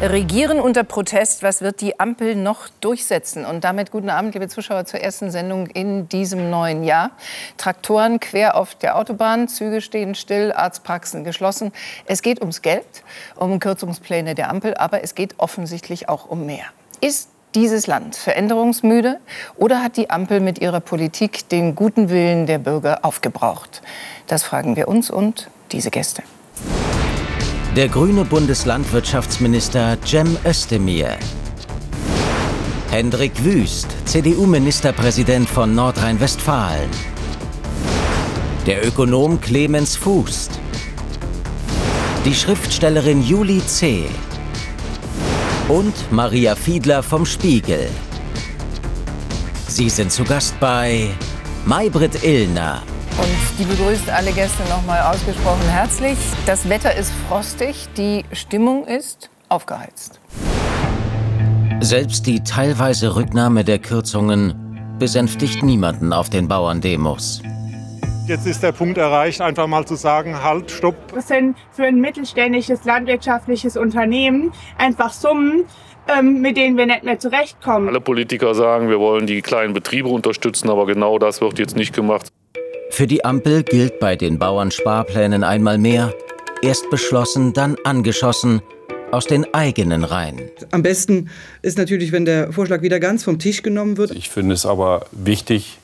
[0.00, 3.44] Regieren unter Protest, was wird die Ampel noch durchsetzen?
[3.44, 7.10] Und damit guten Abend, liebe Zuschauer, zur ersten Sendung in diesem neuen Jahr.
[7.56, 11.72] Traktoren quer auf der Autobahn, Züge stehen still, Arztpraxen geschlossen.
[12.06, 12.86] Es geht ums Geld,
[13.34, 16.66] um Kürzungspläne der Ampel, aber es geht offensichtlich auch um mehr.
[17.00, 19.18] Ist dieses Land veränderungsmüde
[19.56, 23.82] oder hat die Ampel mit ihrer Politik den guten Willen der Bürger aufgebraucht?
[24.28, 26.22] Das fragen wir uns und diese Gäste.
[27.76, 31.16] Der grüne Bundeslandwirtschaftsminister Cem Özdemir.
[32.90, 36.88] Hendrik Wüst, CDU-Ministerpräsident von Nordrhein-Westfalen.
[38.66, 40.58] Der Ökonom Clemens Fußt.
[42.24, 44.06] Die Schriftstellerin Julie C.
[45.68, 47.88] Und Maria Fiedler vom Spiegel.
[49.68, 51.10] Sie sind zu Gast bei
[51.66, 52.82] Maybrit Illner.
[53.18, 56.16] Und die begrüßt alle Gäste noch mal ausgesprochen herzlich.
[56.46, 60.20] Das Wetter ist frostig, die Stimmung ist aufgeheizt.
[61.80, 64.54] Selbst die teilweise Rücknahme der Kürzungen
[65.00, 67.42] besänftigt niemanden auf den Bauerndemos.
[68.28, 70.94] Jetzt ist der Punkt erreicht, einfach mal zu sagen, halt, stopp.
[71.14, 75.64] Das sind für ein mittelständisches landwirtschaftliches Unternehmen einfach Summen,
[76.06, 77.88] ähm, mit denen wir nicht mehr zurechtkommen.
[77.88, 81.94] Alle Politiker sagen, wir wollen die kleinen Betriebe unterstützen, aber genau das wird jetzt nicht
[81.94, 82.30] gemacht.
[82.98, 86.12] Für die Ampel gilt bei den Bauernsparplänen einmal mehr,
[86.62, 88.60] erst beschlossen, dann angeschossen,
[89.12, 90.40] aus den eigenen Reihen.
[90.72, 91.30] Am besten
[91.62, 94.10] ist natürlich, wenn der Vorschlag wieder ganz vom Tisch genommen wird.
[94.10, 95.78] Ich finde es aber wichtig,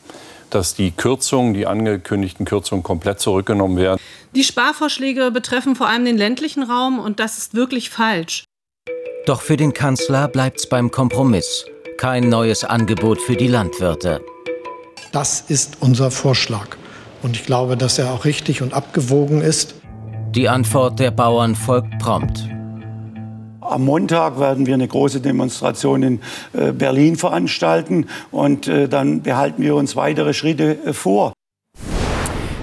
[0.50, 4.00] dass die Kürzungen, die angekündigten Kürzungen komplett zurückgenommen werden.
[4.34, 8.42] Die Sparvorschläge betreffen vor allem den ländlichen Raum und das ist wirklich falsch.
[9.24, 11.64] Doch für den Kanzler bleibt's beim Kompromiss.
[11.96, 14.20] Kein neues Angebot für die Landwirte.
[15.12, 16.76] Das ist unser Vorschlag.
[17.24, 19.76] Und ich glaube, dass er auch richtig und abgewogen ist.
[20.32, 22.46] Die Antwort der Bauern folgt prompt.
[23.62, 26.20] Am Montag werden wir eine große Demonstration in
[26.52, 31.32] äh, Berlin veranstalten und äh, dann behalten wir uns weitere Schritte äh, vor.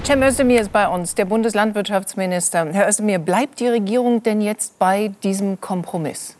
[0.05, 2.67] Cem Özdemir ist bei uns, der Bundeslandwirtschaftsminister.
[2.71, 6.35] Herr Özdemir, bleibt die Regierung denn jetzt bei diesem Kompromiss?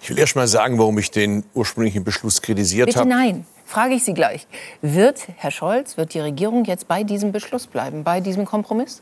[0.00, 3.06] Ich will erst mal sagen, warum ich den ursprünglichen Beschluss kritisiert habe.
[3.06, 4.46] Bitte nein, frage ich Sie gleich.
[4.82, 9.00] Wird Herr Scholz, wird die Regierung jetzt bei diesem Beschluss bleiben, bei diesem Kompromiss?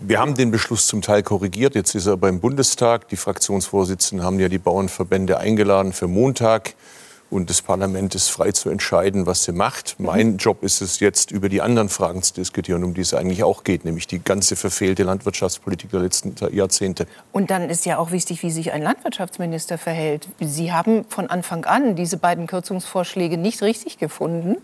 [0.00, 1.74] Wir haben den Beschluss zum Teil korrigiert.
[1.74, 3.08] Jetzt ist er beim Bundestag.
[3.08, 6.74] Die Fraktionsvorsitzenden haben ja die Bauernverbände eingeladen für Montag.
[7.30, 9.94] Und das Parlament ist frei zu entscheiden, was sie macht.
[9.98, 13.44] Mein Job ist es jetzt, über die anderen Fragen zu diskutieren, um die es eigentlich
[13.44, 17.06] auch geht, nämlich die ganze verfehlte Landwirtschaftspolitik der letzten Jahrzehnte.
[17.30, 20.28] Und dann ist ja auch wichtig, wie sich ein Landwirtschaftsminister verhält.
[20.40, 24.56] Sie haben von Anfang an diese beiden Kürzungsvorschläge nicht richtig gefunden.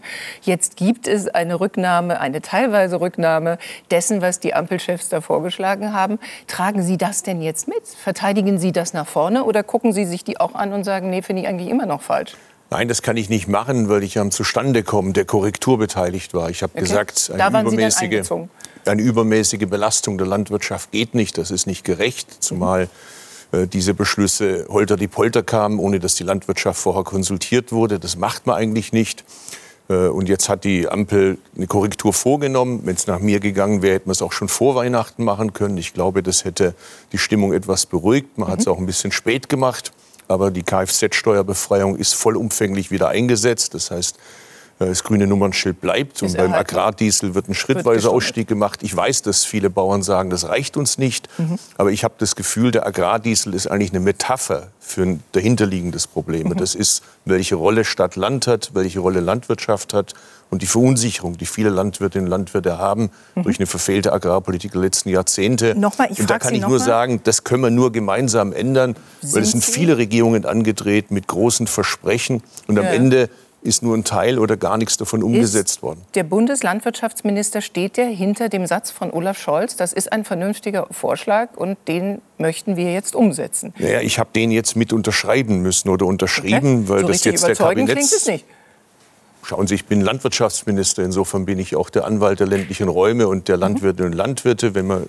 [0.43, 3.59] Jetzt gibt es eine Rücknahme, eine teilweise Rücknahme
[3.93, 6.19] dessen, was die Ampelchefs da vorgeschlagen haben.
[6.49, 7.87] Tragen Sie das denn jetzt mit?
[7.87, 11.23] Verteidigen Sie das nach vorne oder gucken Sie sich die auch an und sagen, nee,
[11.23, 12.35] finde ich eigentlich immer noch falsch?
[12.71, 16.51] Nein, das kann ich nicht machen, weil ich am Zustandekommen der Korrektur beteiligt war.
[16.51, 16.81] Ich habe okay.
[16.81, 18.31] gesagt, eine übermäßige,
[18.85, 21.39] eine übermäßige Belastung der Landwirtschaft geht nicht.
[21.39, 22.89] Das ist nicht gerecht, zumal
[23.53, 28.01] äh, diese Beschlüsse holter die Polter kamen, ohne dass die Landwirtschaft vorher konsultiert wurde.
[28.01, 29.25] Das macht man eigentlich nicht.
[29.89, 32.81] Äh, und jetzt hat die Ampel eine Korrektur vorgenommen.
[32.85, 35.77] Wenn es nach mir gegangen wäre, hätten wir es auch schon vor Weihnachten machen können.
[35.79, 36.75] Ich glaube, das hätte
[37.13, 38.39] die Stimmung etwas beruhigt.
[38.39, 38.53] Man mhm.
[38.53, 39.93] hat es auch ein bisschen spät gemacht.
[40.29, 43.75] Aber die Kfz-Steuerbefreiung ist vollumfänglich wieder eingesetzt.
[43.75, 44.17] Das heißt,
[44.79, 46.23] das grüne Nummernschild bleibt.
[46.23, 48.83] Und beim Agrardiesel wird ein schrittweiser Ausstieg gemacht.
[48.83, 51.29] Ich weiß, dass viele Bauern sagen, das reicht uns nicht.
[51.39, 51.59] Mhm.
[51.79, 56.49] Aber ich habe das Gefühl, der Agrardiesel ist eigentlich eine Metapher für ein dahinterliegendes Problem.
[56.49, 56.57] Mhm.
[56.57, 60.15] Das ist, welche Rolle Stadt Land hat, welche Rolle Landwirtschaft hat
[60.51, 63.43] und die Verunsicherung, die viele Landwirtinnen und Landwirte haben mhm.
[63.43, 65.75] durch eine verfehlte Agrarpolitik der letzten Jahrzehnte.
[65.75, 69.35] Nochmal, ich und da kann ich nur sagen, das können wir nur gemeinsam ändern, sind
[69.35, 72.83] weil es sind viele Regierungen angedreht mit großen Versprechen und ja.
[72.83, 73.29] am Ende
[73.63, 76.03] ist nur ein Teil oder gar nichts davon umgesetzt ist worden.
[76.15, 81.57] Der Bundeslandwirtschaftsminister steht der hinter dem Satz von Olaf Scholz, das ist ein vernünftiger Vorschlag
[81.57, 83.75] und den möchten wir jetzt umsetzen.
[83.79, 86.89] Naja, ich habe den jetzt mit unterschreiben müssen oder unterschrieben, okay.
[86.89, 88.45] weil so das jetzt der Kabinetts nicht.
[89.49, 93.47] Schauen Sie, ich bin Landwirtschaftsminister, insofern bin ich auch der Anwalt der ländlichen Räume und
[93.47, 94.75] der Landwirtinnen und Landwirte.
[94.75, 95.07] Wenn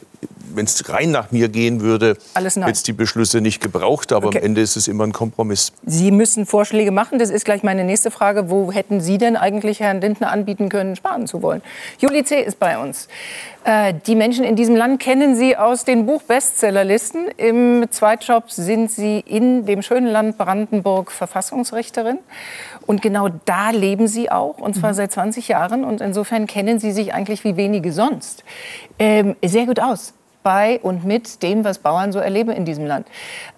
[0.63, 4.13] es rein nach mir gehen würde, hätte es die Beschlüsse nicht gebraucht.
[4.13, 4.37] Aber okay.
[4.37, 5.73] am Ende ist es immer ein Kompromiss.
[5.87, 7.17] Sie müssen Vorschläge machen.
[7.17, 8.51] Das ist gleich meine nächste Frage.
[8.51, 11.63] Wo hätten Sie denn eigentlich Herrn Lindner anbieten können, sparen zu wollen?
[11.97, 12.39] Julie C.
[12.39, 13.07] ist bei uns.
[13.63, 17.27] Äh, die Menschen in diesem Land kennen Sie aus den Buch-Bestsellerlisten.
[17.37, 22.19] Im Zweitjob sind Sie in dem schönen Land Brandenburg Verfassungsrichterin.
[22.87, 24.95] Und genau da leben Sie auch, und zwar mhm.
[24.95, 25.83] seit 20 Jahren.
[25.83, 28.43] Und insofern kennen Sie sich eigentlich wie wenige sonst
[28.97, 33.05] ähm, sehr gut aus bei und mit dem, was Bauern so erleben in diesem Land.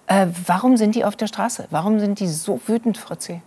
[0.08, 1.66] Äh, warum sind die auf der Straße?
[1.70, 3.40] Warum sind die so wütend, Frau C.?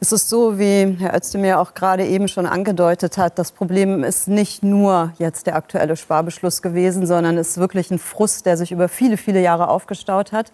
[0.00, 4.26] Es ist so, wie Herr Özdemir auch gerade eben schon angedeutet hat, das Problem ist
[4.26, 8.72] nicht nur jetzt der aktuelle Sparbeschluss gewesen, sondern es ist wirklich ein Frust, der sich
[8.72, 10.50] über viele, viele Jahre aufgestaut hat.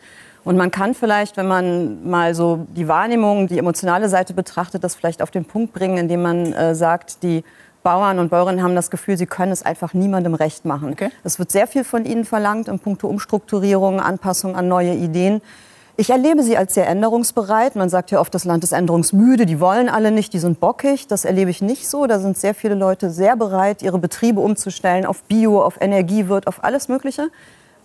[0.49, 4.95] Und man kann vielleicht, wenn man mal so die Wahrnehmung, die emotionale Seite betrachtet, das
[4.95, 7.45] vielleicht auf den Punkt bringen, indem man äh, sagt, die
[7.83, 10.93] Bauern und Bäuerinnen haben das Gefühl, sie können es einfach niemandem recht machen.
[10.93, 11.11] Okay.
[11.23, 15.43] Es wird sehr viel von ihnen verlangt in puncto Umstrukturierung, Anpassung an neue Ideen.
[15.99, 17.77] Ich erlebe sie als sehr änderungsbereit.
[17.77, 21.09] Man sagt ja oft, das Land ist änderungsmüde, die wollen alle nicht, die sind bockig.
[21.09, 22.07] Das erlebe ich nicht so.
[22.07, 26.65] Da sind sehr viele Leute sehr bereit, ihre Betriebe umzustellen auf Bio, auf Energiewirt, auf
[26.65, 27.29] alles Mögliche.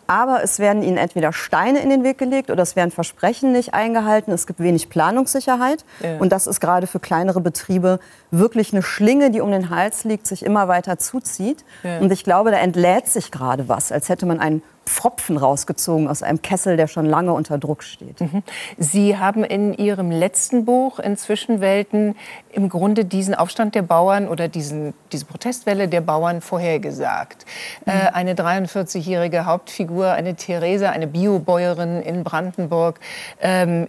[0.07, 3.73] Aber es werden ihnen entweder Steine in den Weg gelegt oder es werden Versprechen nicht
[3.73, 4.31] eingehalten.
[4.31, 5.85] Es gibt wenig Planungssicherheit.
[6.01, 6.17] Ja.
[6.17, 8.00] Und das ist gerade für kleinere Betriebe
[8.31, 11.63] wirklich eine Schlinge, die um den Hals liegt, sich immer weiter zuzieht.
[11.83, 12.00] Ja.
[12.00, 16.24] Und ich glaube, da entlädt sich gerade was, als hätte man einen Pfropfen rausgezogen aus
[16.24, 18.19] einem Kessel, der schon lange unter Druck steht.
[18.19, 18.44] Mhm.
[18.77, 22.15] Sie haben in Ihrem letzten Buch in Zwischenwelten
[22.51, 27.45] im Grunde diesen Aufstand der Bauern oder diesen, diese Protestwelle der Bauern vorhergesagt.
[27.85, 27.91] Mhm.
[27.91, 33.00] Äh, eine 43-jährige Hauptfigur, eine Theresa, eine Biobäuerin in Brandenburg,
[33.41, 33.88] ähm,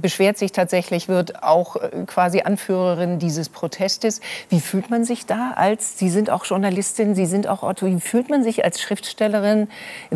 [0.00, 4.20] beschwert sich tatsächlich, wird auch äh, quasi Anführerin dieses Protestes.
[4.48, 8.00] Wie fühlt man sich da als, Sie sind auch Journalistin, Sie sind auch Otto, wie
[8.00, 9.68] fühlt man sich als Schriftstellerin,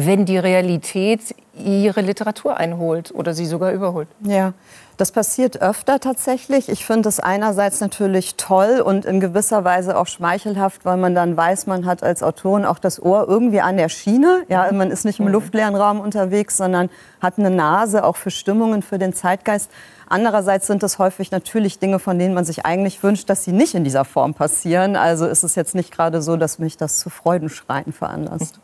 [0.06, 4.06] wenn die Realität ihre Literatur einholt oder sie sogar überholt.
[4.20, 4.52] Ja,
[4.96, 6.68] das passiert öfter tatsächlich.
[6.68, 11.36] Ich finde es einerseits natürlich toll und in gewisser Weise auch schmeichelhaft, weil man dann
[11.36, 14.44] weiß, man hat als Autorin auch das Ohr irgendwie an der Schiene.
[14.48, 15.32] Ja, man ist nicht im mhm.
[15.32, 16.90] luftleeren Raum unterwegs, sondern
[17.20, 19.68] hat eine Nase auch für Stimmungen, für den Zeitgeist.
[20.08, 23.74] Andererseits sind es häufig natürlich Dinge, von denen man sich eigentlich wünscht, dass sie nicht
[23.74, 24.94] in dieser Form passieren.
[24.94, 28.60] Also ist es jetzt nicht gerade so, dass mich das zu Freudenschreien veranlasst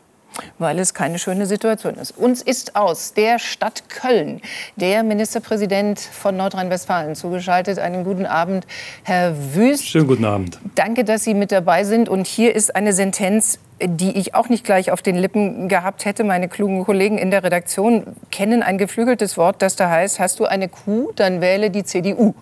[0.59, 2.17] weil es keine schöne Situation ist.
[2.17, 4.41] Uns ist aus der Stadt Köln
[4.75, 7.79] der Ministerpräsident von Nordrhein-Westfalen zugeschaltet.
[7.79, 8.65] Einen guten Abend,
[9.03, 9.87] Herr Wüst.
[9.87, 10.59] Schönen guten Abend.
[10.75, 12.09] Danke, dass Sie mit dabei sind.
[12.09, 16.23] Und hier ist eine Sentenz die ich auch nicht gleich auf den Lippen gehabt hätte.
[16.23, 20.45] Meine klugen Kollegen in der Redaktion kennen ein geflügeltes Wort, das da heißt, hast du
[20.45, 22.33] eine Kuh, dann wähle die CDU.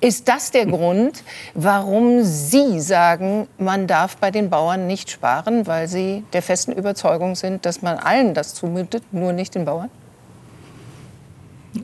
[0.00, 1.24] Ist das der Grund,
[1.54, 7.34] warum Sie sagen, man darf bei den Bauern nicht sparen, weil Sie der festen Überzeugung
[7.34, 9.90] sind, dass man allen das zumutet, nur nicht den Bauern?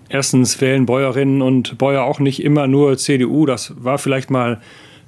[0.08, 3.46] Erstens wählen Bäuerinnen und Bäuer auch nicht immer nur CDU.
[3.46, 4.60] Das war vielleicht mal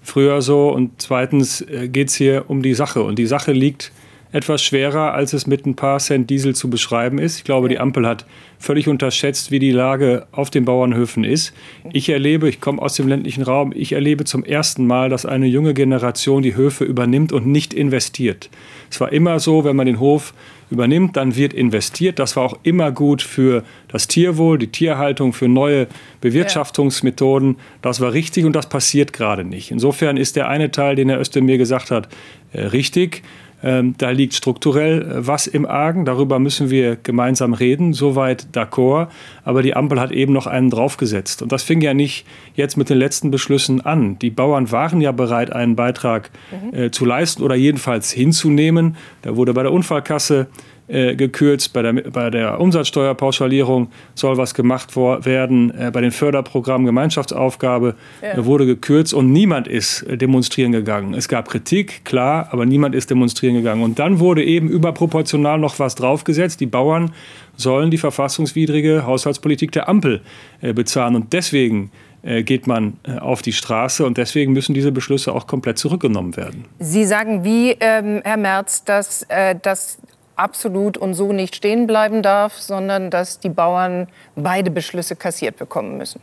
[0.09, 0.71] früher so.
[0.71, 3.03] Und zweitens äh, geht es hier um die Sache.
[3.03, 3.93] Und die Sache liegt
[4.31, 7.39] etwas schwerer, als es mit ein paar Cent Diesel zu beschreiben ist.
[7.39, 8.27] Ich glaube, die Ampel hat
[8.59, 11.55] völlig unterschätzt, wie die Lage auf den Bauernhöfen ist.
[11.93, 15.47] Ich erlebe, ich komme aus dem ländlichen Raum, ich erlebe zum ersten Mal, dass eine
[15.47, 18.51] junge Generation die Höfe übernimmt und nicht investiert.
[18.91, 20.35] Es war immer so, wenn man den Hof
[20.71, 22.19] übernimmt, dann wird investiert.
[22.19, 25.87] Das war auch immer gut für das Tierwohl, die Tierhaltung, für neue
[26.21, 27.57] Bewirtschaftungsmethoden.
[27.83, 29.71] Das war richtig und das passiert gerade nicht.
[29.71, 32.09] Insofern ist der eine Teil, den Herr Özdemir gesagt hat,
[32.53, 33.23] äh, richtig.
[33.63, 36.05] Ähm, da liegt strukturell äh, was im Argen.
[36.05, 37.93] Darüber müssen wir gemeinsam reden.
[37.93, 39.09] Soweit d'accord.
[39.45, 41.43] Aber die Ampel hat eben noch einen draufgesetzt.
[41.43, 44.19] Und das fing ja nicht jetzt mit den letzten Beschlüssen an.
[44.19, 46.75] Die Bauern waren ja bereit, einen Beitrag mhm.
[46.79, 48.97] äh, zu leisten oder jedenfalls hinzunehmen.
[49.23, 50.47] Da wurde bei der Unfallkasse
[50.89, 51.73] äh, gekürzt.
[51.73, 55.71] Bei der, bei der Umsatzsteuerpauschalierung soll was gemacht werden.
[55.79, 58.45] Äh, bei den Förderprogrammen Gemeinschaftsaufgabe ja.
[58.45, 61.15] wurde gekürzt und niemand ist äh, demonstrieren gegangen.
[61.15, 63.83] Es gab Kritik, klar, aber niemand ist demonstrieren gegangen.
[63.83, 66.61] Und dann wurde eben überproportional noch was draufgesetzt.
[66.61, 67.13] Die Bauern
[67.57, 70.23] sollen die verfassungswidrige Haushaltspolitik der Ampel
[70.63, 71.17] äh, bezahlen.
[71.17, 71.91] Und deswegen
[72.23, 76.65] äh, geht man auf die Straße und deswegen müssen diese Beschlüsse auch komplett zurückgenommen werden.
[76.79, 79.99] Sie sagen wie, ähm, Herr Merz, dass, äh, dass
[80.39, 85.99] absolut und so nicht stehen bleiben darf, sondern dass die Bauern beide Beschlüsse kassiert bekommen
[85.99, 86.21] müssen.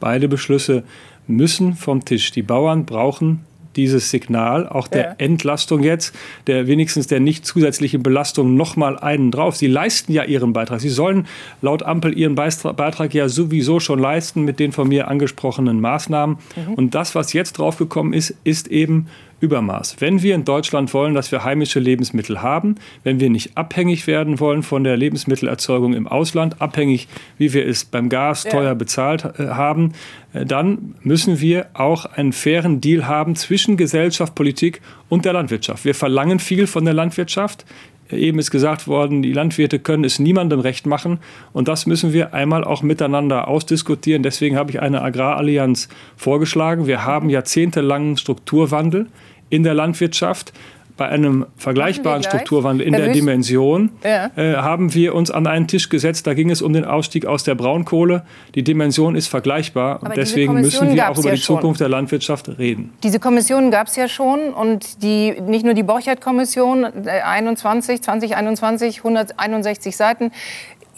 [0.00, 0.84] Beide Beschlüsse
[1.26, 2.30] müssen vom Tisch.
[2.30, 3.44] Die Bauern brauchen
[3.76, 5.14] dieses Signal, auch der ja.
[5.18, 6.14] Entlastung jetzt,
[6.46, 9.56] der wenigstens der nicht zusätzlichen Belastung noch mal einen drauf.
[9.56, 10.80] Sie leisten ja ihren Beitrag.
[10.80, 11.26] Sie sollen
[11.62, 16.38] laut Ampel ihren Beitrag ja sowieso schon leisten mit den von mir angesprochenen Maßnahmen.
[16.56, 16.74] Mhm.
[16.74, 19.96] Und das, was jetzt draufgekommen ist, ist eben Übermaß.
[19.98, 24.40] Wenn wir in Deutschland wollen, dass wir heimische Lebensmittel haben, wenn wir nicht abhängig werden
[24.40, 28.50] wollen von der Lebensmittelerzeugung im Ausland, abhängig, wie wir es beim Gas ja.
[28.50, 29.92] teuer bezahlt äh, haben,
[30.32, 35.84] äh, dann müssen wir auch einen fairen Deal haben zwischen Gesellschaft, Politik und der Landwirtschaft.
[35.84, 37.66] Wir verlangen viel von der Landwirtschaft.
[38.10, 41.18] Eben ist gesagt worden, die Landwirte können es niemandem recht machen.
[41.52, 44.22] Und das müssen wir einmal auch miteinander ausdiskutieren.
[44.22, 46.86] Deswegen habe ich eine Agrarallianz vorgeschlagen.
[46.86, 49.06] Wir haben jahrzehntelangen Strukturwandel
[49.50, 50.52] in der Landwirtschaft.
[50.96, 53.20] Bei einem vergleichbaren Strukturwandel in Herr der Wüst?
[53.20, 54.30] Dimension ja.
[54.36, 56.26] äh, haben wir uns an einen Tisch gesetzt.
[56.26, 58.24] Da ging es um den Ausstieg aus der Braunkohle.
[58.54, 60.02] Die Dimension ist vergleichbar.
[60.02, 61.56] Und deswegen müssen wir auch über ja die schon.
[61.56, 62.92] Zukunft der Landwirtschaft reden.
[63.02, 64.54] Diese Kommission gab es ja schon.
[64.54, 70.32] Und die, nicht nur die Borchert-Kommission, 21, 2021, 161 Seiten.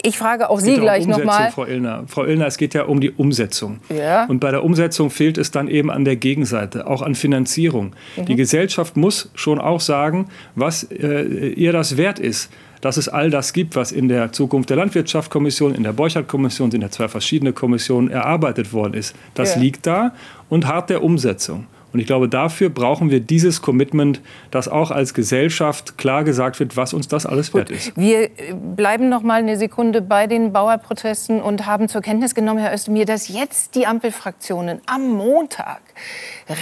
[0.01, 1.51] Ich frage auch Sie gleich um nochmal.
[1.51, 2.03] Frau Illner.
[2.07, 3.79] Frau Illner, es geht ja um die Umsetzung.
[3.89, 4.25] Ja.
[4.25, 7.95] Und bei der Umsetzung fehlt es dann eben an der Gegenseite, auch an Finanzierung.
[8.15, 8.25] Mhm.
[8.25, 12.49] Die Gesellschaft muss schon auch sagen, was äh, ihr das wert ist
[12.81, 16.81] dass es all das gibt, was in der Zukunft der Landwirtschaftskommission, in der Borchardt-Kommission, sind
[16.81, 19.15] ja zwei verschiedene Kommissionen erarbeitet worden ist.
[19.33, 19.61] Das ja.
[19.61, 20.13] liegt da
[20.47, 21.67] und hart der Umsetzung.
[21.91, 26.77] Und ich glaube, dafür brauchen wir dieses Commitment, dass auch als Gesellschaft klar gesagt wird,
[26.77, 27.95] was uns das alles wert ist.
[27.95, 32.59] Wir äh, bleiben noch mal eine Sekunde bei den Bauerprotesten und haben zur Kenntnis genommen,
[32.59, 35.81] Herr Özdemir, dass jetzt die Ampelfraktionen am Montag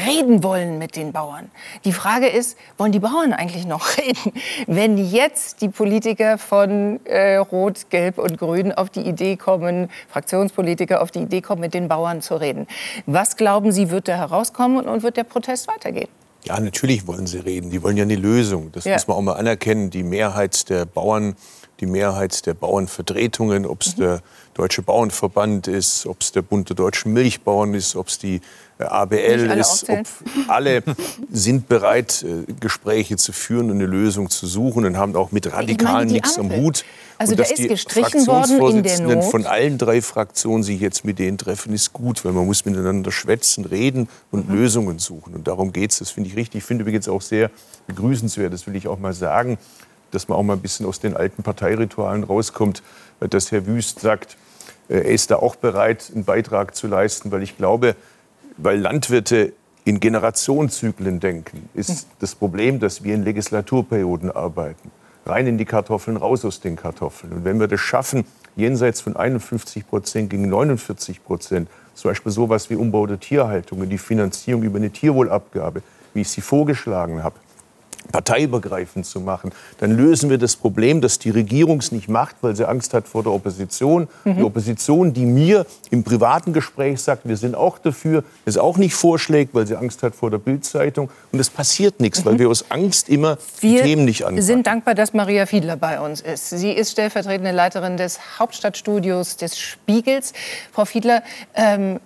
[0.07, 1.51] reden wollen mit den Bauern.
[1.83, 4.33] Die Frage ist, wollen die Bauern eigentlich noch reden,
[4.67, 11.01] wenn jetzt die Politiker von äh, Rot, Gelb und Grün auf die Idee kommen, Fraktionspolitiker
[11.01, 12.67] auf die Idee kommen, mit den Bauern zu reden?
[13.05, 16.09] Was glauben Sie, wird da herauskommen und wird der Protest weitergehen?
[16.45, 17.69] Ja, natürlich wollen sie reden.
[17.71, 18.71] Die wollen ja eine Lösung.
[18.71, 18.93] Das ja.
[18.93, 19.89] muss man auch mal anerkennen.
[19.89, 21.35] Die Mehrheit der Bauern,
[21.79, 24.01] die Mehrheit der Bauernvertretungen, ob es mhm.
[24.01, 24.21] der
[24.53, 28.41] Deutsche Bauernverband ist, ob es der Bund der deutschen Milchbauern ist, ob es die
[28.79, 30.05] äh, ABL ist, ob
[30.47, 30.83] alle
[31.31, 35.51] sind bereit, äh, Gespräche zu führen und eine Lösung zu suchen und haben auch mit
[35.51, 36.85] Radikalen nichts am Hut.
[37.17, 39.25] Also und da ist gestrichen worden in der Not.
[39.25, 43.11] von allen drei Fraktionen sich jetzt mit denen treffen, ist gut, weil man muss miteinander
[43.11, 44.55] schwätzen, reden und mhm.
[44.55, 45.33] Lösungen suchen.
[45.33, 45.99] Und darum geht es.
[45.99, 46.59] Das finde ich richtig.
[46.59, 47.49] Ich finde übrigens auch sehr
[47.87, 49.57] begrüßenswert, das will ich auch mal sagen,
[50.11, 52.83] dass man auch mal ein bisschen aus den alten Parteiritualen rauskommt,
[53.19, 54.37] dass Herr Wüst sagt,
[54.89, 57.95] äh, er ist da auch bereit, einen Beitrag zu leisten, weil ich glaube,
[58.57, 59.53] weil Landwirte
[59.85, 62.09] in Generationenzyklen denken, ist hm.
[62.19, 64.91] das Problem, dass wir in Legislaturperioden arbeiten.
[65.25, 67.33] Rein in die Kartoffeln, raus aus den Kartoffeln.
[67.33, 72.69] Und wenn wir das schaffen, jenseits von 51 Prozent gegen 49 Prozent, zum Beispiel sowas
[72.69, 75.81] wie Umbau der Tierhaltung, die Finanzierung über eine Tierwohlabgabe,
[76.13, 77.35] wie ich sie vorgeschlagen habe,
[78.11, 82.55] parteiübergreifend zu machen, dann lösen wir das Problem, dass die Regierung es nicht macht, weil
[82.55, 84.07] sie Angst hat vor der Opposition.
[84.23, 84.37] Mhm.
[84.37, 88.95] Die Opposition, die mir im privaten Gespräch sagt, wir sind auch dafür, es auch nicht
[88.95, 91.09] vorschlägt, weil sie Angst hat vor der Bildzeitung.
[91.31, 92.29] Und es passiert nichts, mhm.
[92.29, 94.37] weil wir aus Angst immer wir die Themen nicht anpacken.
[94.37, 96.49] Wir sind dankbar, dass Maria Fiedler bei uns ist.
[96.49, 100.33] Sie ist stellvertretende Leiterin des Hauptstadtstudios des Spiegels.
[100.71, 101.23] Frau Fiedler,
[101.55, 101.99] ähm,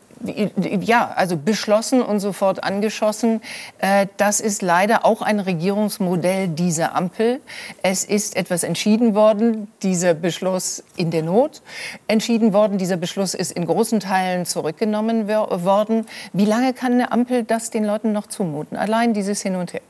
[0.81, 3.41] ja, also beschlossen und sofort angeschossen.
[3.79, 7.41] Äh, das ist leider auch ein Regierungsmodell dieser Ampel.
[7.83, 11.61] Es ist etwas entschieden worden, dieser Beschluss in der Not
[12.07, 12.77] entschieden worden.
[12.77, 16.05] Dieser Beschluss ist in großen Teilen zurückgenommen worden.
[16.33, 18.77] Wie lange kann eine Ampel das den Leuten noch zumuten?
[18.77, 19.81] Allein dieses Hin und Her.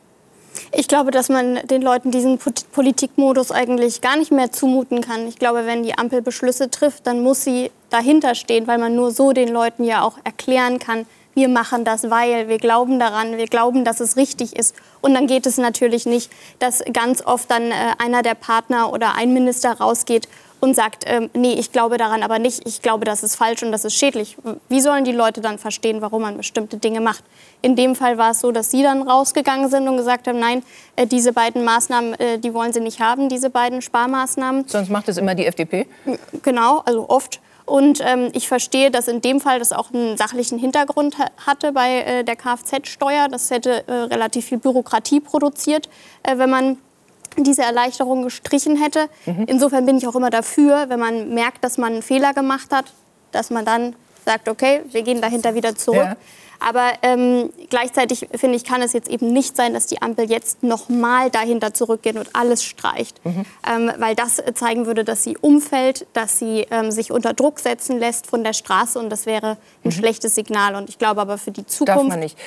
[0.74, 2.39] Ich glaube, dass man den Leuten diesen
[2.72, 5.27] Politikmodus eigentlich gar nicht mehr zumuten kann.
[5.27, 9.12] Ich glaube, wenn die Ampel Beschlüsse trifft, dann muss sie dahinter stehen, weil man nur
[9.12, 13.48] so den Leuten ja auch erklären kann, wir machen das, weil wir glauben daran, wir
[13.48, 14.75] glauben, dass es richtig ist.
[15.00, 16.29] Und dann geht es natürlich nicht,
[16.60, 20.27] dass ganz oft dann äh, einer der Partner oder ein Minister rausgeht
[20.62, 23.72] und sagt, ähm, nee, ich glaube daran aber nicht, ich glaube, das ist falsch und
[23.72, 24.38] das ist schädlich.
[24.70, 27.24] Wie sollen die Leute dann verstehen, warum man bestimmte Dinge macht?
[27.62, 30.63] In dem Fall war es so, dass Sie dann rausgegangen sind und gesagt haben, nein,
[30.96, 34.68] äh, diese beiden Maßnahmen, äh, die wollen Sie nicht haben, diese beiden Sparmaßnahmen.
[34.68, 35.88] Sonst macht es immer die FDP?
[36.44, 37.41] Genau, also oft.
[37.65, 41.15] Und ähm, ich verstehe, dass in dem Fall das auch einen sachlichen Hintergrund
[41.46, 43.30] hatte bei äh, der Kfz-Steuer.
[43.30, 45.89] Das hätte äh, relativ viel Bürokratie produziert,
[46.24, 46.77] äh, wenn man
[47.38, 49.07] diese Erleichterung gestrichen hätte.
[49.25, 49.45] Mhm.
[49.47, 52.85] Insofern bin ich auch immer dafür, wenn man merkt, dass man einen Fehler gemacht hat,
[53.31, 53.95] dass man dann
[54.25, 56.03] sagt, okay, wir gehen dahinter wieder zurück.
[56.03, 56.15] Ja.
[56.63, 60.61] Aber ähm, gleichzeitig finde ich, kann es jetzt eben nicht sein, dass die Ampel jetzt
[60.61, 63.45] noch mal dahinter zurückgeht und alles streicht, mhm.
[63.67, 67.97] ähm, weil das zeigen würde, dass sie umfällt, dass sie ähm, sich unter Druck setzen
[67.97, 69.91] lässt von der Straße und das wäre ein mhm.
[69.91, 70.75] schlechtes Signal.
[70.75, 72.38] Und ich glaube aber für die Zukunft, Darf man nicht.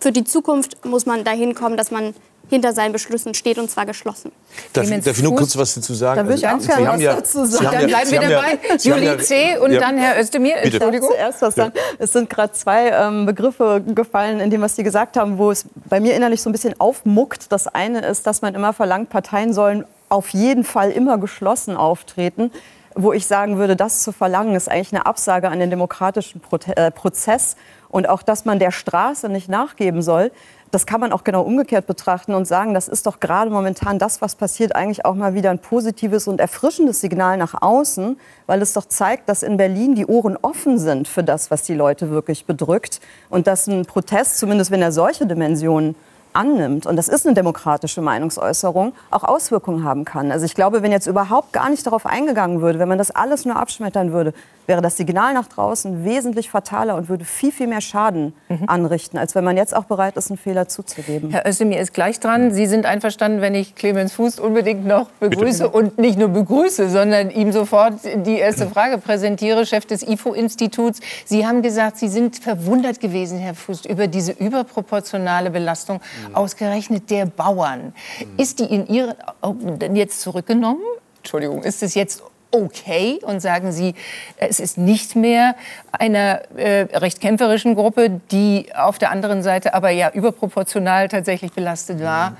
[0.00, 2.12] für die Zukunft muss man dahin kommen, dass man
[2.48, 4.32] hinter seinen Beschlüssen steht und zwar geschlossen.
[4.72, 6.18] Darf, darf ich nur kurz was dazu sagen?
[6.18, 7.68] Da würde ich also, ganz gerne was ja, dazu sagen.
[7.72, 8.58] Dann bleiben wir dabei.
[8.80, 9.58] Julie C.
[9.58, 10.56] und ja, dann Herr Özdemir.
[10.56, 11.10] Entschuldigung.
[11.10, 11.72] Zuerst was sagen.
[11.98, 15.64] Es sind gerade zwei ähm, Begriffe gefallen in dem, was Sie gesagt haben, wo es
[15.88, 17.50] bei mir innerlich so ein bisschen aufmuckt.
[17.50, 22.50] Das eine ist, dass man immer verlangt, Parteien sollen auf jeden Fall immer geschlossen auftreten
[22.94, 26.40] wo ich sagen würde, das zu verlangen, ist eigentlich eine Absage an den demokratischen
[26.76, 27.56] äh, Prozess
[27.88, 30.30] und auch, dass man der Straße nicht nachgeben soll
[30.74, 34.20] das kann man auch genau umgekehrt betrachten und sagen, das ist doch gerade momentan das,
[34.20, 38.72] was passiert, eigentlich auch mal wieder ein positives und erfrischendes Signal nach außen, weil es
[38.72, 42.44] doch zeigt, dass in Berlin die Ohren offen sind für das, was die Leute wirklich
[42.44, 43.00] bedrückt
[43.30, 45.94] und dass ein Protest, zumindest wenn er solche Dimensionen
[46.32, 50.32] annimmt, und das ist eine demokratische Meinungsäußerung, auch Auswirkungen haben kann.
[50.32, 53.44] Also ich glaube, wenn jetzt überhaupt gar nicht darauf eingegangen würde, wenn man das alles
[53.44, 54.34] nur abschmettern würde,
[54.66, 58.64] wäre das Signal nach draußen wesentlich fataler und würde viel, viel mehr Schaden mhm.
[58.66, 61.30] anrichten, als wenn man jetzt auch bereit ist, einen Fehler zuzugeben.
[61.30, 62.52] Herr Özdemir ist gleich dran.
[62.52, 65.76] Sie sind einverstanden, wenn ich Clemens Fuß unbedingt noch begrüße Bitte.
[65.76, 71.00] und nicht nur begrüße, sondern ihm sofort die erste Frage präsentiere, Chef des IFO-Instituts.
[71.24, 76.34] Sie haben gesagt, Sie sind verwundert gewesen, Herr Fuß, über diese überproportionale Belastung mhm.
[76.34, 77.92] ausgerechnet der Bauern.
[78.18, 78.38] Mhm.
[78.38, 80.82] Ist die in Ihren Augen jetzt zurückgenommen?
[81.18, 82.22] Entschuldigung, ist es jetzt
[82.54, 83.94] okay und sagen Sie,
[84.36, 85.56] es ist nicht mehr
[85.92, 92.02] einer äh, recht kämpferischen Gruppe, die auf der anderen Seite aber ja überproportional tatsächlich belastet
[92.02, 92.30] war.
[92.30, 92.36] Mhm.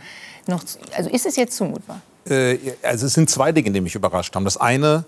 [0.46, 0.62] Noch,
[0.96, 2.00] also ist es jetzt zumutbar?
[2.28, 4.44] Äh, also es sind zwei Dinge, die mich überrascht haben.
[4.44, 5.04] Das eine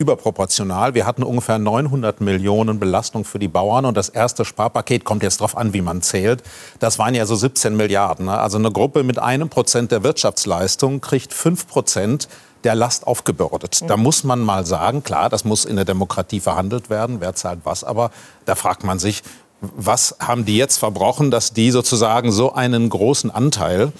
[0.00, 0.94] überproportional.
[0.94, 5.40] Wir hatten ungefähr 900 Millionen Belastung für die Bauern und das erste Sparpaket kommt jetzt
[5.40, 6.42] darauf an, wie man zählt.
[6.78, 8.26] Das waren ja so 17 Milliarden.
[8.26, 8.38] Ne?
[8.38, 12.28] Also eine Gruppe mit einem Prozent der Wirtschaftsleistung kriegt fünf Prozent
[12.64, 13.80] der Last aufgebürdet.
[13.82, 13.86] Mhm.
[13.88, 17.60] Da muss man mal sagen, klar, das muss in der Demokratie verhandelt werden, wer zahlt
[17.64, 18.10] was, aber
[18.44, 19.22] da fragt man sich,
[19.60, 23.92] was haben die jetzt verbrochen, dass die sozusagen so einen großen Anteil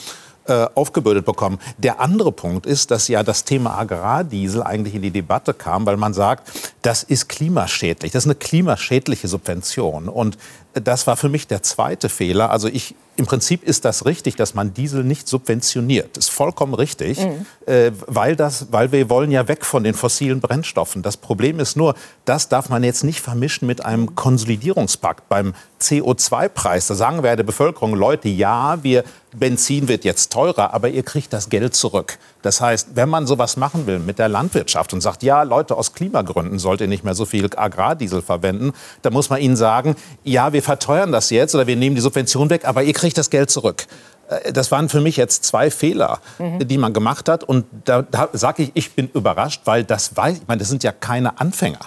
[0.47, 1.59] äh, aufgebürdet bekommen.
[1.77, 5.99] Der andere Punkt ist, dass ja das Thema Agrardiesel eigentlich in die Debatte kam, weil
[5.99, 6.51] man sagt,
[6.83, 8.13] das ist klimaschädlich.
[8.13, 10.09] Das ist eine klimaschädliche Subvention.
[10.09, 10.39] Und
[10.73, 12.51] das war für mich der zweite Fehler.
[12.51, 16.17] Also ich, im Prinzip ist das richtig, dass man Diesel nicht subventioniert.
[16.17, 17.47] Das ist vollkommen richtig, mhm.
[17.67, 21.03] äh, weil, das, weil wir wollen ja weg von den fossilen Brennstoffen.
[21.03, 21.95] Das Problem ist nur,
[22.25, 26.87] das darf man jetzt nicht vermischen mit einem Konsolidierungspakt beim CO2-Preis.
[26.87, 29.05] Da sagen wir der Bevölkerung, Leute, ja, wir,
[29.37, 32.19] Benzin wird jetzt teurer, aber ihr kriegt das Geld zurück.
[32.43, 35.93] Das heißt, wenn man sowas machen will mit der Landwirtschaft und sagt, ja, Leute, aus
[35.93, 40.53] Klimagründen sollt ihr nicht mehr so viel Agrardiesel verwenden, dann muss man ihnen sagen, ja,
[40.53, 43.51] wir verteuern das jetzt oder wir nehmen die Subvention weg, aber ihr kriegt das Geld
[43.51, 43.87] zurück.
[44.29, 46.67] Äh, das waren für mich jetzt zwei Fehler, mhm.
[46.67, 47.45] die man gemacht hat.
[47.45, 50.83] Und da, da sage ich, ich bin überrascht, weil das weiß, ich meine, das sind
[50.83, 51.81] ja keine Anfänger.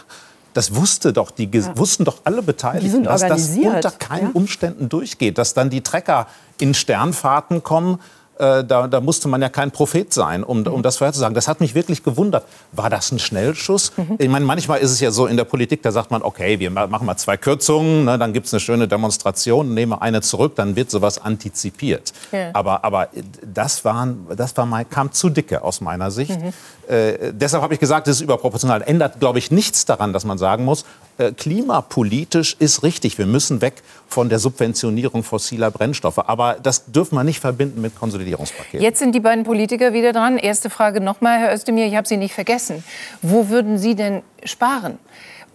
[0.53, 1.75] Das wusste doch die, ja.
[1.77, 4.31] wussten doch alle Beteiligten, dass das unter keinen ja.
[4.33, 6.27] Umständen durchgeht, dass dann die Trecker
[6.59, 7.99] in Sternfahrten kommen
[8.37, 11.35] da, da, musste man ja kein Prophet sein, um, um das vorherzusagen.
[11.35, 12.45] Das hat mich wirklich gewundert.
[12.71, 13.91] War das ein Schnellschuss?
[13.95, 14.15] Mhm.
[14.17, 16.71] Ich meine, manchmal ist es ja so in der Politik, da sagt man, okay, wir
[16.71, 20.53] machen mal zwei Kürzungen, ne, dann gibt es eine schöne Demonstration, nehmen wir eine zurück,
[20.55, 22.11] dann wird sowas antizipiert.
[22.31, 22.49] Ja.
[22.53, 23.09] Aber, aber
[23.45, 26.41] das, waren, das war mal, kam zu dicke aus meiner Sicht.
[26.41, 26.53] Mhm.
[26.87, 28.81] Äh, deshalb habe ich gesagt, es ist überproportional.
[28.81, 30.85] Ändert, glaube ich, nichts daran, dass man sagen muss,
[31.17, 33.17] äh, klimapolitisch ist richtig.
[33.17, 36.19] Wir müssen weg von der Subventionierung fossiler Brennstoffe.
[36.27, 38.81] Aber das dürfen wir nicht verbinden mit Konsolidierungspaketen.
[38.81, 40.37] Jetzt sind die beiden Politiker wieder dran.
[40.37, 42.83] Erste Frage nochmal, Herr Özdemir, ich habe Sie nicht vergessen.
[43.21, 44.97] Wo würden Sie denn sparen?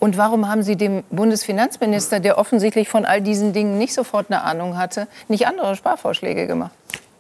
[0.01, 4.43] Und warum haben Sie dem Bundesfinanzminister, der offensichtlich von all diesen Dingen nicht sofort eine
[4.43, 6.71] Ahnung hatte, nicht andere Sparvorschläge gemacht?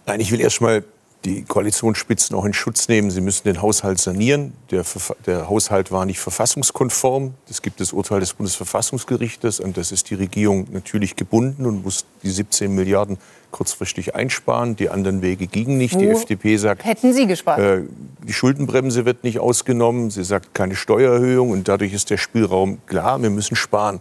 [0.06, 0.84] Nein, ich will erst mal
[1.24, 3.10] die Koalitionsspitzen auch in Schutz nehmen.
[3.10, 4.52] Sie müssen den Haushalt sanieren.
[4.70, 4.84] Der,
[5.26, 7.34] der, Haushalt war nicht verfassungskonform.
[7.50, 9.58] Es gibt das Urteil des Bundesverfassungsgerichtes.
[9.58, 13.18] Und das ist die Regierung natürlich gebunden und muss die 17 Milliarden
[13.50, 14.76] kurzfristig einsparen.
[14.76, 15.96] Die anderen Wege gingen nicht.
[15.96, 17.58] Wo die FDP sagt, hätten Sie gespart?
[17.58, 17.82] Äh,
[18.26, 20.10] die Schuldenbremse wird nicht ausgenommen.
[20.10, 21.50] Sie sagt keine Steuererhöhung.
[21.50, 23.20] Und dadurch ist der Spielraum klar.
[23.20, 24.00] Wir müssen sparen.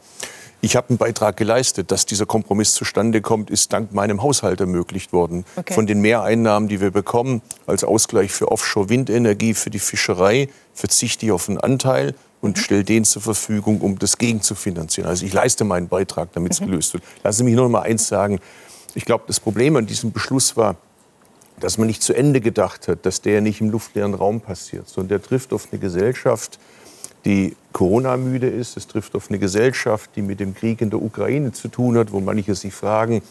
[0.62, 1.91] Ich habe einen Beitrag geleistet.
[1.91, 5.46] Dass dieser Kompromiss zustande kommt, ist dank meinem Haushalt ermöglicht worden.
[5.56, 5.74] Okay.
[5.74, 11.32] Von den Mehreinnahmen, die wir bekommen, als Ausgleich für Offshore-Windenergie, für die Fischerei, verzichte ich
[11.32, 12.62] auf einen Anteil und mhm.
[12.62, 15.10] stelle den zur Verfügung, um das gegenzufinanzieren.
[15.10, 16.67] Also ich leiste meinen Beitrag, damit es mhm.
[16.67, 17.04] gelöst wird.
[17.24, 18.39] Lassen Sie mich noch mal eins sagen.
[18.96, 20.76] Ich glaube, das Problem an diesem Beschluss war,
[21.60, 25.10] dass man nicht zu Ende gedacht hat, dass der nicht im luftleeren Raum passiert, sondern
[25.10, 26.60] der trifft auf eine Gesellschaft,
[27.28, 28.78] die Corona-müde ist.
[28.78, 32.13] Es trifft auf eine Gesellschaft, die mit dem Krieg in der Ukraine zu tun hat,
[32.13, 33.22] wo manche sich fragen,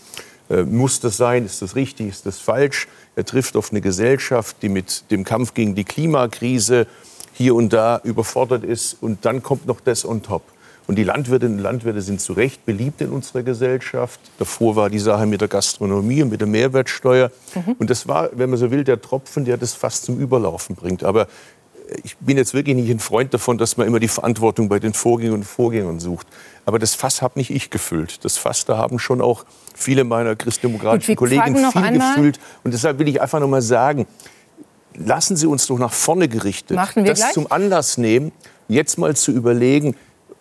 [0.50, 2.88] äh, muss das sein, ist das richtig, ist das falsch.
[3.16, 6.86] Er trifft auf eine Gesellschaft, die mit dem Kampf gegen die Klimakrise
[7.32, 8.98] hier und da überfordert ist.
[9.00, 10.42] Und dann kommt noch das on top.
[10.86, 14.20] Und die Landwirtinnen und Landwirte sind zu Recht beliebt in unserer Gesellschaft.
[14.38, 17.32] Davor war die Sache mit der Gastronomie und mit der Mehrwertsteuer.
[17.54, 17.76] Mhm.
[17.78, 21.02] Und das war, wenn man so will, der Tropfen, der das fast zum Überlaufen bringt.
[21.02, 21.26] Aber
[22.02, 24.92] ich bin jetzt wirklich nicht ein Freund davon, dass man immer die Verantwortung bei den
[24.92, 26.26] Vorgängern und Vorgängern sucht.
[26.64, 28.24] Aber das Fass habe nicht ich gefüllt.
[28.24, 29.44] Das Fass, da haben schon auch
[29.74, 32.14] viele meiner christdemokratischen Kollegen viel einmal.
[32.14, 32.40] gefüllt.
[32.64, 34.06] Und deshalb will ich einfach noch mal sagen,
[34.94, 37.32] lassen Sie uns doch nach vorne gerichtet das gleich?
[37.32, 38.32] zum Anlass nehmen,
[38.68, 39.94] jetzt mal zu überlegen,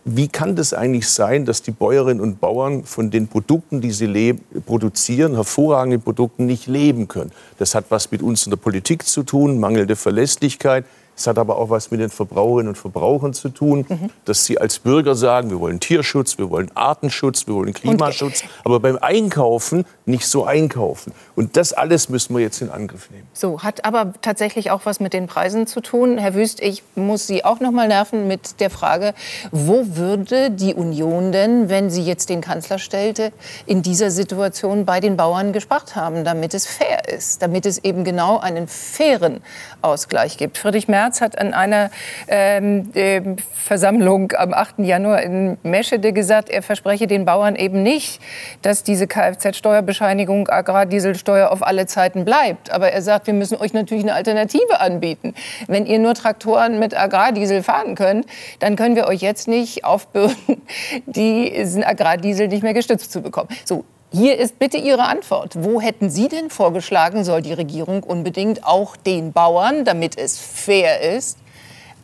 [0.08, 4.36] wie kann das eigentlich sein, dass die Bäuerinnen und Bauern von den Produkten, die sie
[4.66, 7.32] produzieren, hervorragenden Produkten, nicht leben können?
[7.58, 10.86] Das hat was mit uns in der Politik zu tun, mangelnde Verlässlichkeit.
[11.18, 14.10] Es hat aber auch was mit den Verbraucherinnen und Verbrauchern zu tun, mhm.
[14.26, 18.50] dass sie als Bürger sagen, wir wollen Tierschutz, wir wollen Artenschutz, wir wollen Klimaschutz, und,
[18.64, 21.14] aber beim Einkaufen nicht so einkaufen.
[21.36, 23.28] Und das alles müssen wir jetzt in Angriff nehmen.
[23.34, 26.18] So, hat aber tatsächlich auch was mit den Preisen zu tun.
[26.18, 29.14] Herr Wüst, ich muss Sie auch noch mal nerven mit der Frage,
[29.52, 33.32] wo würde die Union denn, wenn sie jetzt den Kanzler stellte,
[33.66, 38.04] in dieser Situation bei den Bauern gespart haben, damit es fair ist, damit es eben
[38.04, 39.42] genau einen fairen
[39.82, 40.58] Ausgleich gibt.
[40.58, 41.90] Friedrich Merz hat an einer
[42.28, 43.22] ähm, äh,
[43.54, 44.80] Versammlung am 8.
[44.80, 48.22] Januar in Meschede gesagt, er verspreche den Bauern eben nicht,
[48.62, 52.72] dass diese Kfz-Steuerbescheinigung, Agrardieselsteuer auf alle Zeiten bleibt.
[52.72, 55.34] Aber er sagt, wir müssen euch natürlich eine Alternative anbieten.
[55.68, 58.26] Wenn ihr nur Traktoren mit Agrardiesel fahren könnt,
[58.60, 60.36] dann können wir euch jetzt nicht aufbürden,
[61.06, 63.50] diesen Agrardiesel nicht mehr gestützt zu bekommen.
[63.66, 65.54] So, hier ist bitte Ihre Antwort.
[65.56, 71.16] Wo hätten Sie denn vorgeschlagen, soll die Regierung unbedingt auch den Bauern, damit es fair
[71.16, 71.38] ist,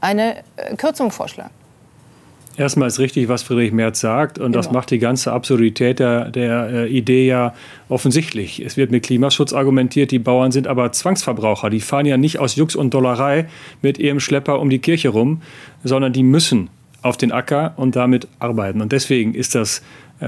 [0.01, 1.51] eine äh, Kürzung vorschlagen?
[2.57, 4.37] Erstmal ist richtig, was Friedrich Merz sagt.
[4.37, 4.57] Und genau.
[4.57, 7.53] das macht die ganze Absurdität der, der äh, Idee ja
[7.87, 8.59] offensichtlich.
[8.59, 11.69] Es wird mit Klimaschutz argumentiert, die Bauern sind aber Zwangsverbraucher.
[11.69, 13.47] Die fahren ja nicht aus Jux und Dollerei
[13.81, 15.41] mit ihrem Schlepper um die Kirche rum,
[15.83, 16.69] sondern die müssen
[17.01, 18.81] auf den Acker und damit arbeiten.
[18.81, 19.81] Und deswegen ist das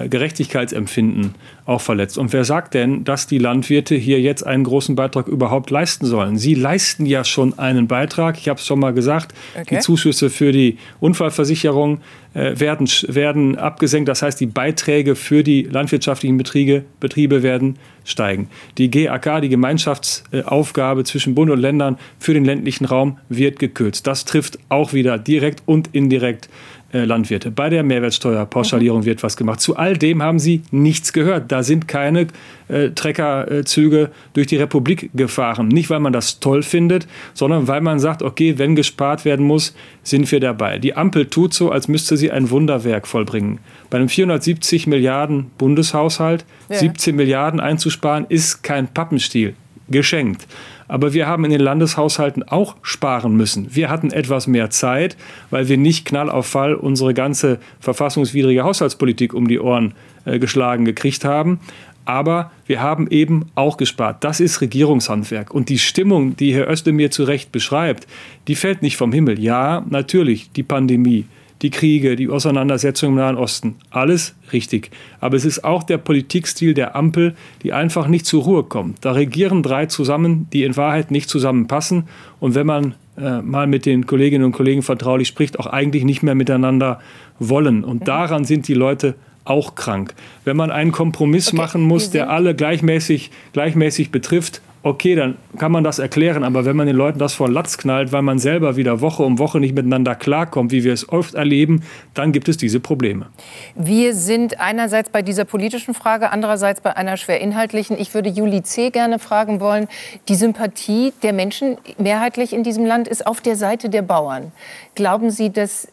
[0.09, 2.17] Gerechtigkeitsempfinden auch verletzt.
[2.17, 6.37] Und wer sagt denn, dass die Landwirte hier jetzt einen großen Beitrag überhaupt leisten sollen?
[6.37, 8.37] Sie leisten ja schon einen Beitrag.
[8.37, 9.75] Ich habe es schon mal gesagt, okay.
[9.75, 12.01] die Zuschüsse für die Unfallversicherung
[12.33, 14.09] äh, werden, werden abgesenkt.
[14.09, 18.49] Das heißt, die Beiträge für die landwirtschaftlichen Betriebe, Betriebe werden steigen.
[18.79, 24.07] Die GAK, die Gemeinschaftsaufgabe zwischen Bund und Ländern für den ländlichen Raum, wird gekürzt.
[24.07, 26.49] Das trifft auch wieder direkt und indirekt
[26.93, 27.49] äh, Landwirte.
[27.49, 29.05] Bei der Mehrwertsteuerpauschalierung mhm.
[29.05, 29.61] wird was gemacht.
[29.61, 31.51] Zu all dem haben Sie nichts gehört.
[31.51, 32.27] Da sind keine
[32.67, 35.67] äh, Treckerzüge durch die Republik gefahren.
[35.69, 39.75] Nicht, weil man das toll findet, sondern weil man sagt, okay, wenn gespart werden muss,
[40.03, 40.77] sind wir dabei.
[40.77, 43.59] Die Ampel tut so, als müsste sie ein Wunderwerk vollbringen.
[43.89, 46.77] Bei einem 470 Milliarden Bundeshaushalt ja.
[46.77, 49.55] 17 Milliarden einzusparen, ist kein Pappenstiel.
[49.89, 50.47] Geschenkt.
[50.93, 53.73] Aber wir haben in den Landeshaushalten auch sparen müssen.
[53.73, 55.17] Wir hatten etwas mehr Zeit,
[55.49, 60.85] weil wir nicht knall auf Fall unsere ganze verfassungswidrige Haushaltspolitik um die Ohren äh, geschlagen
[60.85, 61.59] gekriegt haben.
[62.05, 64.23] Aber wir haben eben auch gespart.
[64.23, 65.51] Das ist Regierungshandwerk.
[65.51, 68.05] Und die Stimmung, die Herr Özdemir zu Recht beschreibt,
[68.47, 69.39] die fällt nicht vom Himmel.
[69.39, 71.25] Ja, natürlich, die Pandemie
[71.63, 73.75] die Kriege, die Auseinandersetzungen im Nahen Osten.
[73.89, 74.91] Alles richtig.
[75.19, 79.03] Aber es ist auch der Politikstil der Ampel, die einfach nicht zur Ruhe kommt.
[79.03, 82.03] Da regieren drei zusammen, die in Wahrheit nicht zusammenpassen.
[82.39, 86.21] Und wenn man äh, mal mit den Kolleginnen und Kollegen vertraulich spricht, auch eigentlich nicht
[86.21, 86.99] mehr miteinander
[87.39, 87.83] wollen.
[87.83, 90.13] Und daran sind die Leute auch krank.
[90.43, 95.71] Wenn man einen Kompromiss okay, machen muss, der alle gleichmäßig, gleichmäßig betrifft okay, dann kann
[95.71, 96.43] man das erklären.
[96.43, 99.39] Aber wenn man den Leuten das vor Latz knallt, weil man selber wieder Woche um
[99.39, 103.27] Woche nicht miteinander klarkommt, wie wir es oft erleben, dann gibt es diese Probleme.
[103.75, 107.97] Wir sind einerseits bei dieser politischen Frage, andererseits bei einer schwer inhaltlichen.
[107.97, 108.89] Ich würde Juli C.
[108.89, 109.87] gerne fragen wollen,
[110.27, 114.51] die Sympathie der Menschen mehrheitlich in diesem Land ist auf der Seite der Bauern.
[114.95, 115.87] Glauben Sie, dass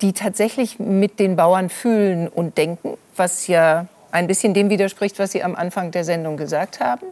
[0.00, 5.32] die tatsächlich mit den Bauern fühlen und denken, was ja ein bisschen dem widerspricht, was
[5.32, 7.06] Sie am Anfang der Sendung gesagt haben?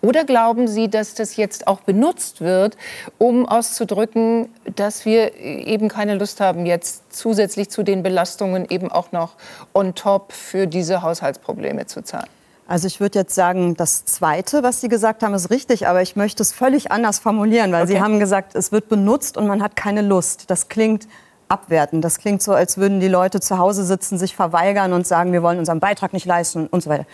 [0.00, 2.76] Oder glauben Sie, dass das jetzt auch benutzt wird,
[3.16, 9.12] um auszudrücken, dass wir eben keine Lust haben, jetzt zusätzlich zu den Belastungen eben auch
[9.12, 9.36] noch
[9.72, 12.28] on top für diese Haushaltsprobleme zu zahlen?
[12.66, 16.16] Also ich würde jetzt sagen, das Zweite, was Sie gesagt haben, ist richtig, aber ich
[16.16, 17.92] möchte es völlig anders formulieren, weil okay.
[17.92, 20.50] Sie haben gesagt, es wird benutzt und man hat keine Lust.
[20.50, 21.06] Das klingt
[21.48, 22.00] abwerten.
[22.00, 25.42] Das klingt so, als würden die Leute zu Hause sitzen, sich verweigern und sagen, wir
[25.42, 27.06] wollen unseren Beitrag nicht leisten und so weiter.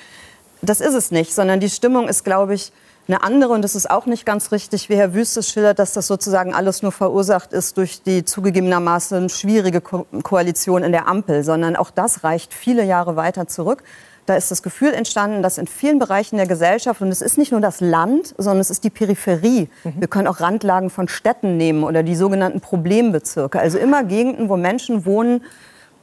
[0.62, 2.72] Das ist es nicht, sondern die Stimmung ist, glaube ich,
[3.06, 3.52] eine andere.
[3.52, 6.82] Und es ist auch nicht ganz richtig, wie Herr Wüstes schildert, dass das sozusagen alles
[6.82, 12.24] nur verursacht ist durch die zugegebenermaßen schwierige Ko Koalition in der Ampel, sondern auch das
[12.24, 13.82] reicht viele Jahre weiter zurück.
[14.26, 17.52] Da ist das Gefühl entstanden, dass in vielen Bereichen der Gesellschaft, und es ist nicht
[17.52, 19.68] nur das Land, sondern es ist die Peripherie.
[19.84, 19.92] Mhm.
[19.98, 23.58] Wir können auch Randlagen von Städten nehmen oder die sogenannten Problembezirke.
[23.60, 25.42] Also immer Gegenden, wo Menschen wohnen,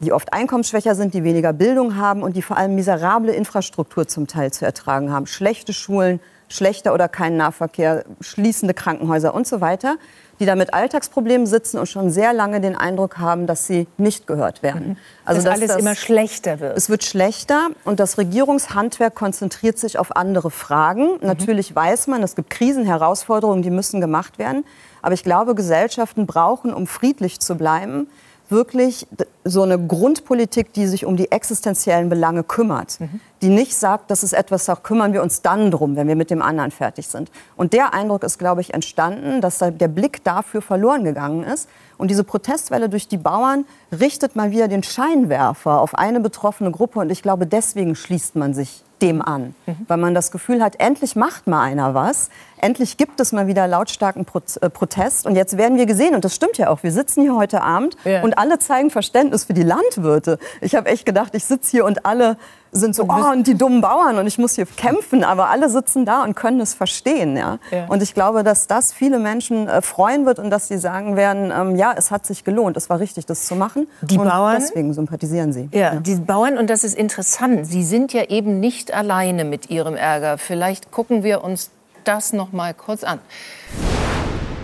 [0.01, 4.27] die oft einkommensschwächer sind, die weniger Bildung haben und die vor allem miserable Infrastruktur zum
[4.27, 5.27] Teil zu ertragen haben.
[5.27, 9.97] Schlechte Schulen, schlechter oder kein Nahverkehr, schließende Krankenhäuser und so weiter
[10.41, 14.25] die da mit Alltagsproblemen sitzen und schon sehr lange den Eindruck haben, dass sie nicht
[14.25, 14.89] gehört werden.
[14.89, 14.97] Mhm.
[15.23, 16.75] Also, dass, dass alles das, immer schlechter wird.
[16.75, 21.11] Es wird schlechter und das Regierungshandwerk konzentriert sich auf andere Fragen.
[21.13, 21.27] Mhm.
[21.27, 24.65] Natürlich weiß man, es gibt Krisenherausforderungen, die müssen gemacht werden.
[25.03, 28.07] Aber ich glaube, Gesellschaften brauchen, um friedlich zu bleiben,
[28.51, 29.07] wirklich
[29.43, 32.99] so eine Grundpolitik, die sich um die existenziellen Belange kümmert.
[32.99, 33.19] Mhm.
[33.41, 36.29] Die nicht sagt, das ist etwas, da kümmern wir uns dann drum, wenn wir mit
[36.29, 37.31] dem anderen fertig sind.
[37.55, 41.67] Und der Eindruck ist, glaube ich, entstanden, dass der Blick dafür verloren gegangen ist.
[41.97, 46.99] Und diese Protestwelle durch die Bauern richtet mal wieder den Scheinwerfer auf eine betroffene Gruppe.
[46.99, 49.75] Und ich glaube, deswegen schließt man sich dem an, mhm.
[49.87, 53.67] weil man das Gefühl hat, endlich macht mal einer was, endlich gibt es mal wieder
[53.67, 54.25] lautstarken
[54.61, 56.83] äh, Protest und jetzt werden wir gesehen und das stimmt ja auch.
[56.83, 58.21] Wir sitzen hier heute Abend ja.
[58.21, 60.37] und alle zeigen Verständnis für die Landwirte.
[60.61, 62.37] Ich habe echt gedacht, ich sitze hier und alle
[62.71, 66.05] sind so, oh, und die dummen Bauern und ich muss hier kämpfen, aber alle sitzen
[66.05, 67.35] da und können es verstehen.
[67.35, 67.59] Ja?
[67.69, 67.85] ja.
[67.87, 71.51] Und ich glaube, dass das viele Menschen äh, freuen wird und dass sie sagen werden,
[71.53, 73.87] ähm, ja, es hat sich gelohnt, es war richtig, das zu machen.
[74.01, 75.69] Die und Bauern, deswegen sympathisieren sie.
[75.73, 79.69] Ja, ja, die Bauern, und das ist interessant, sie sind ja eben nicht alleine mit
[79.69, 80.37] ihrem Ärger.
[80.37, 81.71] Vielleicht gucken wir uns
[82.05, 83.19] das noch mal kurz an.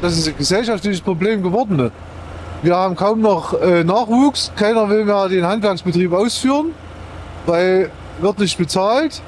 [0.02, 1.92] Das ist ein gesellschaftliches Problem geworden.
[2.62, 6.74] Wir haben kaum noch äh, Nachwuchs, keiner will mehr den Handwerksbetrieb ausführen
[7.48, 9.22] weil wird nicht bezahlt.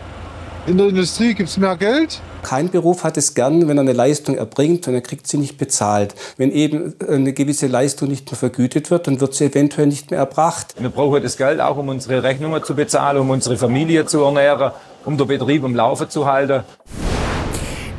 [0.68, 2.22] In der Industrie gibt es mehr Geld.
[2.44, 5.58] Kein Beruf hat es gern, wenn er eine Leistung erbringt und er kriegt sie nicht
[5.58, 6.16] bezahlt.
[6.38, 10.20] Wenn eben eine gewisse Leistung nicht mehr vergütet wird, dann wird sie eventuell nicht mehr
[10.20, 10.76] erbracht.
[10.78, 14.72] Wir brauchen das Geld auch, um unsere Rechnungen zu bezahlen, um unsere Familie zu ernähren,
[15.06, 16.64] um den Betrieb am Laufen zu halten.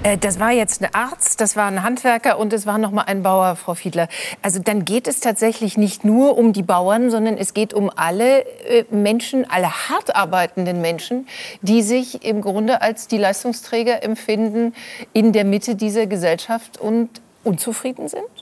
[0.02, 3.02] Äh, das war jetzt ein Arzt, das war ein Handwerker und es war noch mal
[3.02, 4.08] ein Bauer, Frau Fiedler.
[4.42, 8.44] Also dann geht es tatsächlich nicht nur um die Bauern, sondern es geht um alle
[8.64, 11.26] äh, Menschen, alle hart arbeitenden Menschen,
[11.60, 14.74] die sich im Grunde als die Leistungsträger empfinden
[15.12, 17.10] in der Mitte dieser Gesellschaft und
[17.44, 18.39] unzufrieden sind?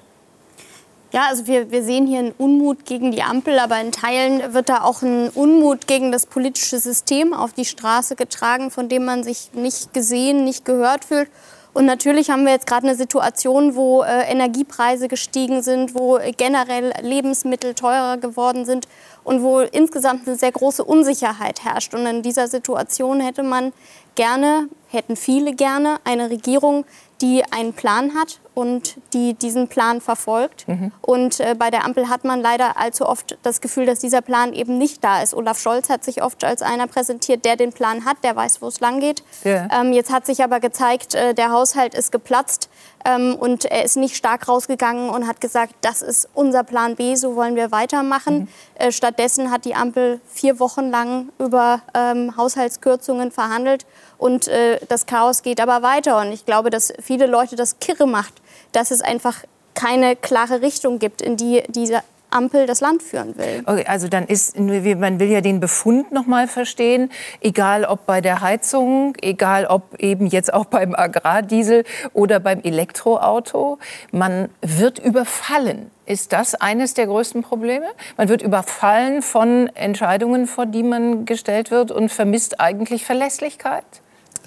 [1.10, 4.68] Ja, also wir, wir sehen hier einen Unmut gegen die Ampel, aber in Teilen wird
[4.68, 9.22] da auch ein Unmut gegen das politische System auf die Straße getragen, von dem man
[9.24, 11.30] sich nicht gesehen, nicht gehört fühlt.
[11.72, 16.92] Und natürlich haben wir jetzt gerade eine Situation, wo äh, Energiepreise gestiegen sind, wo generell
[17.00, 18.86] Lebensmittel teurer geworden sind
[19.24, 21.94] und wo insgesamt eine sehr große Unsicherheit herrscht.
[21.94, 23.72] Und in dieser Situation hätte man
[24.18, 26.84] gerne, hätten viele gerne eine Regierung,
[27.20, 30.66] die einen Plan hat und die diesen Plan verfolgt.
[30.66, 30.92] Mhm.
[31.00, 34.52] Und äh, bei der Ampel hat man leider allzu oft das Gefühl, dass dieser Plan
[34.52, 35.34] eben nicht da ist.
[35.34, 38.68] Olaf Scholz hat sich oft als einer präsentiert, der den Plan hat, der weiß, wo
[38.68, 39.22] es lang geht.
[39.44, 39.68] Ja.
[39.72, 42.68] Ähm, jetzt hat sich aber gezeigt, äh, der Haushalt ist geplatzt
[43.04, 47.14] ähm, und er ist nicht stark rausgegangen und hat gesagt, das ist unser Plan B,
[47.14, 48.38] so wollen wir weitermachen.
[48.40, 48.48] Mhm.
[48.74, 53.86] Äh, stattdessen hat die Ampel vier Wochen lang über ähm, Haushaltskürzungen verhandelt
[54.18, 56.20] und äh, das Chaos geht aber weiter.
[56.20, 58.34] Und ich glaube, dass viele Leute das kirre macht,
[58.72, 63.62] dass es einfach keine klare Richtung gibt, in die diese Ampel das Land führen will.
[63.64, 68.20] Okay, also dann ist, man will ja den Befund noch mal verstehen, egal ob bei
[68.20, 73.78] der Heizung, egal ob eben jetzt auch beim Agrardiesel oder beim Elektroauto,
[74.12, 75.90] man wird überfallen.
[76.04, 77.86] Ist das eines der größten Probleme?
[78.16, 83.84] Man wird überfallen von Entscheidungen, vor die man gestellt wird und vermisst eigentlich Verlässlichkeit?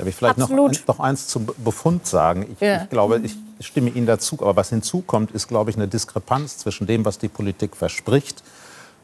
[0.01, 2.47] Darf ich vielleicht noch, noch, eins zum Befund sagen?
[2.53, 2.81] Ich, ja.
[2.83, 4.35] ich, glaube, ich stimme Ihnen dazu.
[4.41, 8.41] Aber was hinzukommt, ist, glaube ich, eine Diskrepanz zwischen dem, was die Politik verspricht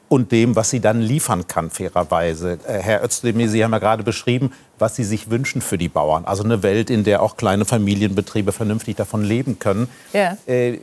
[0.10, 2.57] und dem, was sie dann liefern kann, fairerweise.
[2.67, 6.25] Äh, Herr Özdemir, Sie haben ja gerade beschrieben, was Sie sich wünschen für die Bauern.
[6.25, 9.89] Also eine Welt, in der auch kleine Familienbetriebe vernünftig davon leben können.
[10.13, 10.36] Ja.
[10.47, 10.79] Äh,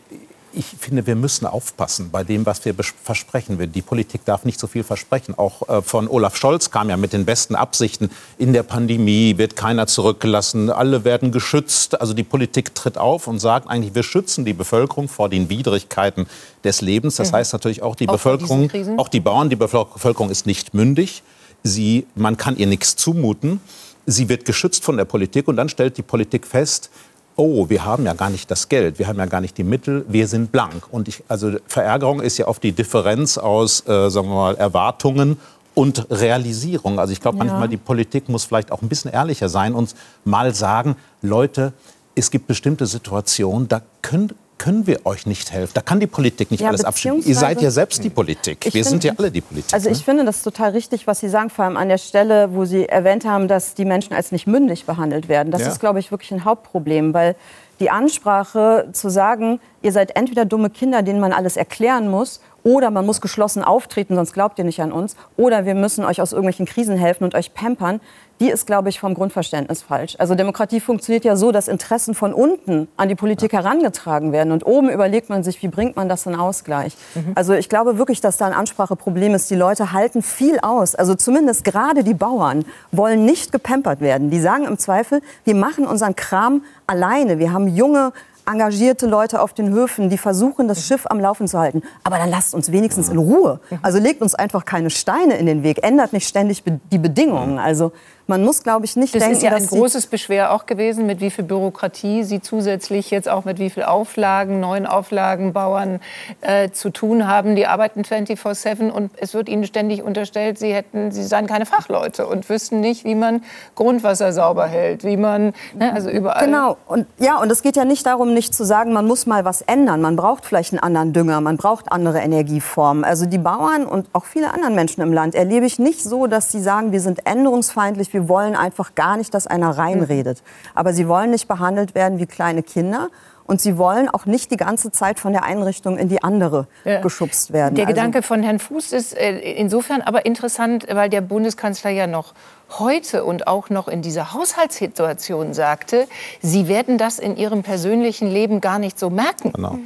[0.56, 3.72] ich finde, wir müssen aufpassen bei dem, was wir versprechen.
[3.72, 5.34] Die Politik darf nicht so viel versprechen.
[5.36, 8.10] Auch äh, von Olaf Scholz kam ja mit den besten Absichten.
[8.38, 12.00] In der Pandemie wird keiner zurückgelassen, alle werden geschützt.
[12.00, 16.26] Also die Politik tritt auf und sagt eigentlich, wir schützen die Bevölkerung vor den Widrigkeiten
[16.62, 17.16] des Lebens.
[17.16, 17.36] Das mhm.
[17.36, 21.22] heißt natürlich auch die auch Bevölkerung, auch die Bauern, die Bevölkerung ist nicht mündig.
[21.62, 23.60] Sie, man kann ihr nichts zumuten.
[24.06, 26.90] Sie wird geschützt von der Politik und dann stellt die Politik fest,
[27.36, 30.04] oh, wir haben ja gar nicht das Geld, wir haben ja gar nicht die Mittel,
[30.08, 30.84] wir sind blank.
[30.90, 35.38] Und ich, also Verärgerung ist ja oft die Differenz aus, äh, sagen wir mal, Erwartungen
[35.74, 36.98] und Realisierung.
[36.98, 37.44] Also ich glaube ja.
[37.44, 39.94] manchmal, die Politik muss vielleicht auch ein bisschen ehrlicher sein und
[40.24, 41.72] mal sagen, Leute,
[42.14, 44.32] es gibt bestimmte Situationen, da können,
[44.64, 45.72] können wir euch nicht helfen.
[45.74, 47.20] Da kann die Politik nicht ja, alles abschieben.
[47.22, 48.72] Ihr seid ja selbst die Politik.
[48.72, 49.74] Wir sind ja alle die Politik.
[49.74, 50.04] Also ich ne?
[50.04, 53.26] finde das total richtig, was Sie sagen, vor allem an der Stelle, wo Sie erwähnt
[53.26, 55.50] haben, dass die Menschen als nicht mündig behandelt werden.
[55.50, 55.68] Das ja.
[55.68, 57.36] ist, glaube ich, wirklich ein Hauptproblem, weil
[57.78, 62.90] die Ansprache zu sagen, ihr seid entweder dumme Kinder, denen man alles erklären muss, oder
[62.90, 66.32] man muss geschlossen auftreten, sonst glaubt ihr nicht an uns, oder wir müssen euch aus
[66.32, 68.00] irgendwelchen Krisen helfen und euch pampern,
[68.40, 70.16] die ist, glaube ich, vom Grundverständnis falsch.
[70.18, 74.52] Also Demokratie funktioniert ja so, dass Interessen von unten an die Politik herangetragen werden.
[74.52, 76.96] Und oben überlegt man sich, wie bringt man das in Ausgleich.
[77.14, 77.32] Mhm.
[77.34, 79.50] Also ich glaube wirklich, dass da ein Anspracheproblem ist.
[79.50, 80.94] Die Leute halten viel aus.
[80.94, 84.30] Also zumindest gerade die Bauern wollen nicht gepampert werden.
[84.30, 87.38] Die sagen im Zweifel, wir machen unseren Kram alleine.
[87.38, 88.12] Wir haben junge
[88.46, 91.82] engagierte Leute auf den Höfen, die versuchen, das Schiff am Laufen zu halten.
[92.02, 93.60] Aber dann lasst uns wenigstens in Ruhe.
[93.82, 97.58] Also legt uns einfach keine Steine in den Weg, ändert nicht ständig die Bedingungen.
[97.58, 97.92] Also
[98.26, 101.20] man muss, glaube ich, nicht das denken, ist ja ein großes Beschwer auch gewesen, mit
[101.20, 106.00] wie viel Bürokratie Sie zusätzlich jetzt auch mit wie viel Auflagen, neuen Auflagen Bauern
[106.40, 107.54] äh, zu tun haben.
[107.54, 112.26] Die arbeiten 24/7 und es wird ihnen ständig unterstellt, sie hätten, sie seien keine Fachleute
[112.26, 113.42] und wüssten nicht, wie man
[113.74, 116.44] Grundwasser sauber hält, wie man, ne, also überall.
[116.44, 119.44] Genau und ja und es geht ja nicht darum, nicht zu sagen, man muss mal
[119.44, 120.00] was ändern.
[120.00, 123.04] Man braucht vielleicht einen anderen Dünger, man braucht andere Energieformen.
[123.04, 126.50] Also die Bauern und auch viele andere Menschen im Land erlebe ich nicht so, dass
[126.50, 130.42] sie sagen, wir sind änderungsfeindlich wir wollen einfach gar nicht, dass einer reinredet.
[130.74, 133.10] Aber sie wollen nicht behandelt werden wie kleine Kinder.
[133.46, 137.02] Und sie wollen auch nicht die ganze Zeit von der Einrichtung in die andere ja.
[137.02, 137.74] geschubst werden.
[137.74, 142.06] Der also Gedanke von Herrn Fuß ist äh, insofern aber interessant, weil der Bundeskanzler ja
[142.06, 142.32] noch
[142.78, 146.08] heute und auch noch in dieser Haushaltssituation sagte,
[146.40, 149.52] Sie werden das in Ihrem persönlichen Leben gar nicht so merken.
[149.52, 149.78] Genau.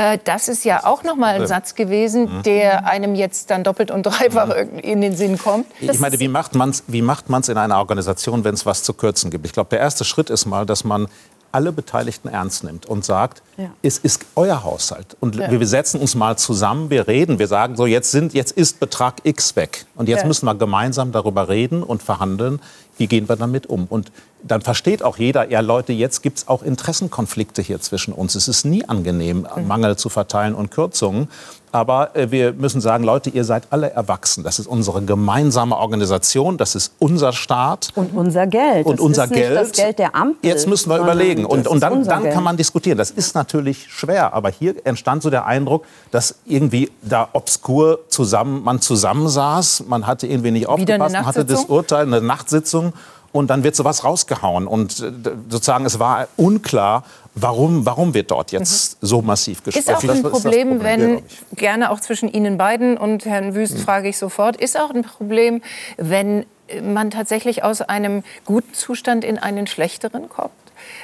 [0.00, 2.42] Äh, das ist ja auch noch mal ein Satz gewesen, mhm.
[2.44, 4.78] der einem jetzt dann doppelt und dreifach mhm.
[4.78, 5.66] in den Sinn kommt.
[5.82, 8.64] Das ich meine, wie macht man es wie macht man's in einer Organisation, wenn es
[8.64, 9.44] was zu kürzen gibt?
[9.44, 11.06] Ich glaube, der erste Schritt ist mal, dass man
[11.52, 13.72] alle Beteiligten ernst nimmt und sagt, ja.
[13.82, 15.16] es ist euer Haushalt.
[15.18, 15.50] Und ja.
[15.50, 19.16] wir setzen uns mal zusammen, wir reden, wir sagen so, jetzt, sind, jetzt ist Betrag
[19.24, 19.84] X weg.
[19.96, 20.28] Und jetzt ja.
[20.28, 22.60] müssen wir gemeinsam darüber reden und verhandeln,
[23.00, 23.86] wie gehen wir damit um.
[23.86, 28.34] Und dann versteht auch jeder, ja Leute, jetzt gibt es auch Interessenkonflikte hier zwischen uns.
[28.34, 29.66] Es ist nie angenehm, mhm.
[29.66, 31.28] Mangel zu verteilen und Kürzungen.
[31.72, 34.42] Aber äh, wir müssen sagen, Leute, ihr seid alle erwachsen.
[34.42, 37.92] Das ist unsere gemeinsame Organisation, das ist unser Staat.
[37.94, 38.86] Und unser Geld.
[38.86, 39.50] Und das unser ist Geld.
[39.50, 40.50] Nicht das Geld der Ampel.
[40.50, 41.44] Jetzt müssen wir überlegen.
[41.44, 42.98] Und, und dann, dann kann man diskutieren.
[42.98, 44.34] Das ist natürlich schwer.
[44.34, 49.84] Aber hier entstand so der Eindruck, dass irgendwie da obskur zusammen, man zusammensaß.
[49.86, 51.14] Man hatte irgendwie nicht aufgepasst.
[51.14, 52.89] Man hatte das Urteil, eine Nachtsitzung
[53.32, 54.66] und dann wird sowas rausgehauen.
[54.66, 55.12] Und äh,
[55.48, 59.06] sozusagen es war unklar, warum, warum wird dort jetzt mhm.
[59.06, 59.84] so massiv gesprochen.
[59.88, 61.22] Ist auch ein Problem, Problem, wenn,
[61.56, 63.82] gerne auch zwischen Ihnen beiden und Herrn Wüst mhm.
[63.82, 65.62] frage ich sofort, ist auch ein Problem,
[65.96, 66.44] wenn
[66.82, 70.50] man tatsächlich aus einem guten Zustand in einen schlechteren kommt?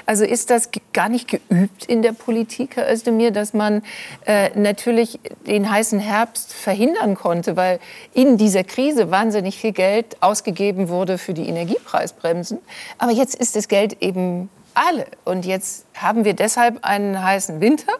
[0.07, 3.83] Also ist das gar nicht geübt in der Politik, Herr Özdemir, dass man
[4.25, 7.81] äh, natürlich den heißen Herbst verhindern konnte, weil
[8.15, 12.59] in dieser Krise wahnsinnig viel Geld ausgegeben wurde für die Energiepreisbremsen.
[12.99, 15.07] Aber jetzt ist das Geld eben alle.
[15.25, 17.93] Und jetzt haben wir deshalb einen heißen Winter?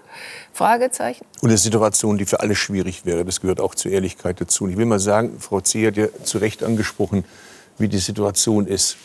[0.53, 1.25] Fragezeichen.
[1.41, 3.25] Und eine Situation, die für alle schwierig wäre.
[3.25, 4.65] Das gehört auch zur Ehrlichkeit dazu.
[4.65, 7.25] Und ich will mal sagen, Frau Zeh hat ja zu Recht angesprochen,
[7.79, 8.97] wie die Situation ist.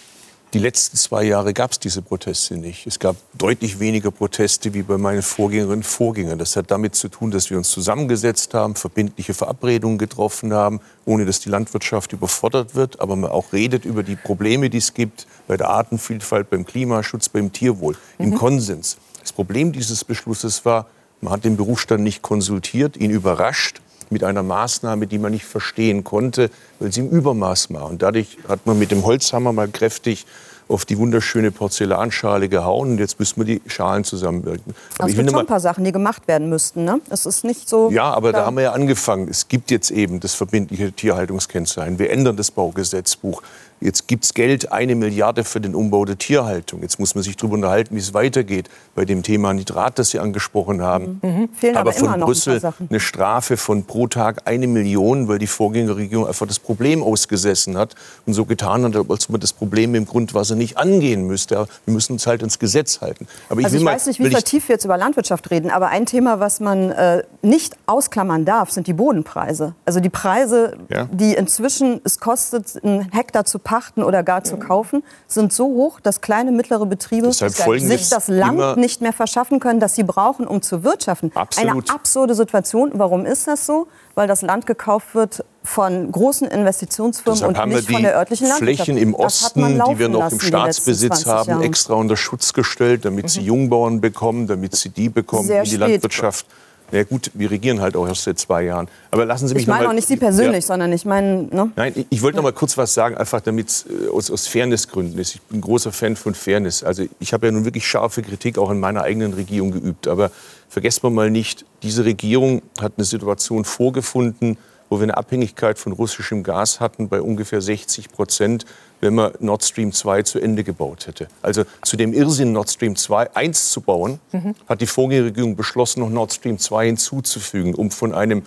[0.54, 2.86] Die letzten zwei Jahre gab es diese Proteste nicht.
[2.86, 6.38] Es gab deutlich weniger Proteste wie bei meinen Vorgängerinnen und Vorgängern.
[6.38, 11.26] Das hat damit zu tun, dass wir uns zusammengesetzt haben, verbindliche Verabredungen getroffen haben, ohne
[11.26, 15.26] dass die Landwirtschaft überfordert wird, aber man auch redet über die Probleme, die es gibt
[15.48, 18.26] bei der Artenvielfalt, beim Klimaschutz, beim Tierwohl, mhm.
[18.26, 18.98] im Konsens.
[19.22, 20.88] Das Problem dieses Beschlusses war,
[21.22, 23.80] man hat den Berufsstand nicht konsultiert, ihn überrascht
[24.12, 27.86] mit einer Maßnahme, die man nicht verstehen konnte, weil sie im Übermaß war.
[27.88, 30.26] Und dadurch hat man mit dem Holzhammer mal kräftig
[30.72, 34.74] auf die wunderschöne Porzellanschale gehauen und jetzt müssen wir die Schalen zusammenwirken.
[34.98, 36.86] Aber es gibt schon ein paar Sachen, die gemacht werden müssten.
[36.86, 37.02] Ne?
[37.10, 37.92] Es ist nicht so.
[37.92, 38.42] Ja, aber klar.
[38.42, 39.28] da haben wir ja angefangen.
[39.28, 42.00] Es gibt jetzt eben das verbindliche Tierhaltungskennzeichen.
[42.00, 43.42] Wir ändern das Baugesetzbuch.
[43.82, 46.84] Jetzt gibt es Geld, eine Milliarde für den Umbau der Tierhaltung.
[46.84, 50.20] Jetzt muss man sich darüber unterhalten, wie es weitergeht bei dem Thema Nitrat, das Sie
[50.20, 51.20] angesprochen haben.
[51.22, 51.30] Mhm.
[51.30, 51.50] mhm.
[51.54, 55.48] Fehlen aber, aber von Brüssel ein eine Strafe von pro Tag eine Million, weil die
[55.48, 57.96] Vorgängerregierung einfach das Problem ausgesessen hat
[58.28, 61.68] und so getan hat, als ob man das Problem im Grundwasser nicht angehen müsste.
[61.86, 63.28] Wir müssen uns halt ins Gesetz halten.
[63.50, 66.06] Aber ich, also ich weiß nicht, wie vertieft wir jetzt über Landwirtschaft reden, aber ein
[66.06, 69.74] Thema, was man äh, nicht ausklammern darf, sind die Bodenpreise.
[69.86, 71.08] Also die Preise, ja.
[71.12, 76.02] die inzwischen es kostet, einen Hektar zu pachten oder gar zu kaufen, sind so hoch,
[76.02, 80.62] dass kleine, mittlere Betriebe sich das Land nicht mehr verschaffen können, das sie brauchen, um
[80.62, 81.32] zu wirtschaften.
[81.34, 81.72] Absolut.
[81.72, 82.92] Eine absurde Situation.
[82.96, 83.88] Warum ist das so?
[84.14, 88.84] Weil das Land gekauft wird von großen Investitionsfirmen Deshalb und nicht von der örtlichen Landwirtschaft.
[88.84, 93.30] Flächen im Osten, die wir noch im Staatsbesitz haben, extra unter Schutz gestellt, damit mhm.
[93.30, 95.80] sie Jungbauern bekommen, damit sie die bekommen, Sehr die spät.
[95.80, 96.46] Landwirtschaft
[96.92, 98.88] na gut, wir regieren halt auch erst seit zwei Jahren.
[99.12, 100.68] Aber lassen Sie mich Ich meine auch nicht Sie persönlich, ja.
[100.68, 101.44] sondern ich meine.
[101.44, 101.72] Ne?
[101.76, 104.48] Nein, ich, ich wollte noch mal kurz was sagen, einfach damit es äh, aus, aus
[104.48, 105.36] Fairnessgründen ist.
[105.36, 106.84] Ich bin ein großer Fan von Fairness.
[106.84, 110.08] Also ich habe ja nun wirklich scharfe Kritik auch in meiner eigenen Regierung geübt.
[110.08, 110.32] Aber
[110.70, 114.58] vergessen wir mal nicht, diese Regierung hat eine Situation vorgefunden,
[114.90, 118.66] wo wir eine Abhängigkeit von russischem Gas hatten bei ungefähr 60 Prozent,
[119.02, 121.28] wenn man Nord Stream 2 zu Ende gebaut hätte.
[121.42, 124.56] Also zu dem Irrsinn, Nord Stream 2 1 zu bauen, mhm.
[124.70, 128.44] hat die Vorgängerregierung beschlossen, noch Nord Stream 2 hinzuzufügen, um von einem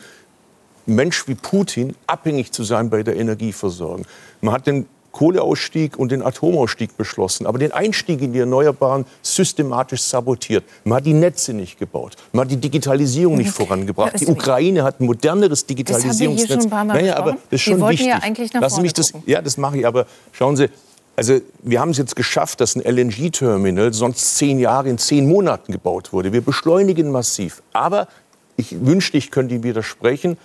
[0.86, 4.06] Mensch wie Putin abhängig zu sein bei der Energieversorgung.
[4.40, 10.02] Man hat den Kohleausstieg und den Atomausstieg beschlossen, aber den Einstieg in die Erneuerbaren systematisch
[10.02, 10.64] sabotiert.
[10.84, 14.20] Man hat die Netze nicht gebaut, man hat die Digitalisierung nicht vorangebracht.
[14.20, 16.66] Die Ukraine hat ein moderneres Digitalisierungsnetz.
[16.66, 18.08] Naja, aber das ist schon wichtig.
[18.08, 19.86] Ja, eigentlich nach Lassen mich das, ja, das mache ich.
[19.86, 20.68] Aber schauen Sie,
[21.16, 25.72] also wir haben es jetzt geschafft, dass ein LNG-Terminal sonst zehn Jahre in zehn Monaten
[25.72, 26.32] gebaut wurde.
[26.32, 27.62] Wir beschleunigen massiv.
[27.72, 28.08] Aber
[28.56, 30.36] ich wünschte, ich könnte Ihnen widersprechen.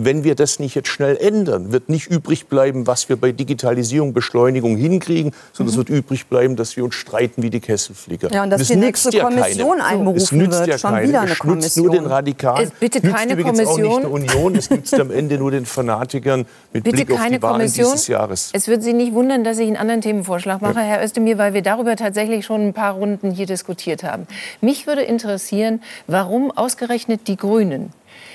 [0.00, 4.12] Wenn wir das nicht jetzt schnell ändern, wird nicht übrig bleiben, was wir bei Digitalisierung,
[4.12, 5.80] Beschleunigung hinkriegen, sondern mhm.
[5.80, 8.30] es wird übrig bleiben, dass wir uns streiten wie die Kesselflieger.
[8.32, 9.84] Ja, und dass das die nächste ja Kommission keine.
[9.84, 10.68] einberufen es nützt wird.
[10.68, 11.08] Ja Schon keine.
[11.08, 11.86] wieder eine es Kommission.
[11.86, 12.62] nur den Radikalen.
[12.62, 14.04] Es bitte keine übrigens Kommission.
[14.04, 14.54] auch nicht der Union.
[14.54, 17.86] Es nützt am Ende nur den Fanatikern mit bitte Blick auf die Wahlen Kommission.
[17.86, 18.50] dieses Jahres.
[18.52, 20.82] Es wird Sie nicht wundern, dass ich einen anderen Themenvorschlag mache, ja.
[20.82, 24.28] Herr Özdemir, weil wir darüber tatsächlich schon ein paar Runden hier diskutiert haben.
[24.60, 27.92] Mich würde interessieren, warum ausgerechnet die Grünen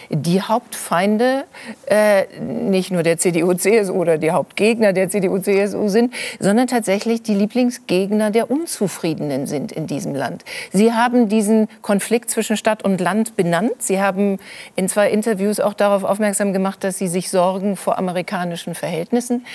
[0.10, 1.46] die Hauptfeinde
[1.86, 8.32] äh, nicht nur der CDU-CSU oder die Hauptgegner der CDU-CSU sind, sondern tatsächlich die Lieblingsgegner
[8.32, 10.44] der Unzufriedenen sind in diesem Land.
[10.72, 13.74] Sie haben diesen Konflikt zwischen Stadt und Land benannt.
[13.80, 14.40] Sie haben
[14.76, 19.46] in zwei Interviews auch darauf aufmerksam gemacht, dass Sie sich sorgen vor amerikanischen Verhältnissen.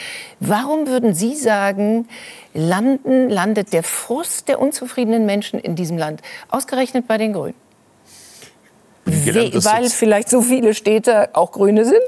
[0.41, 2.09] Warum würden Sie sagen,
[2.55, 7.68] landen, landet der Frust der unzufriedenen Menschen in diesem Land ausgerechnet bei den Grünen?
[9.25, 12.03] Gelernt, weil vielleicht so viele Städte auch Grüne sind?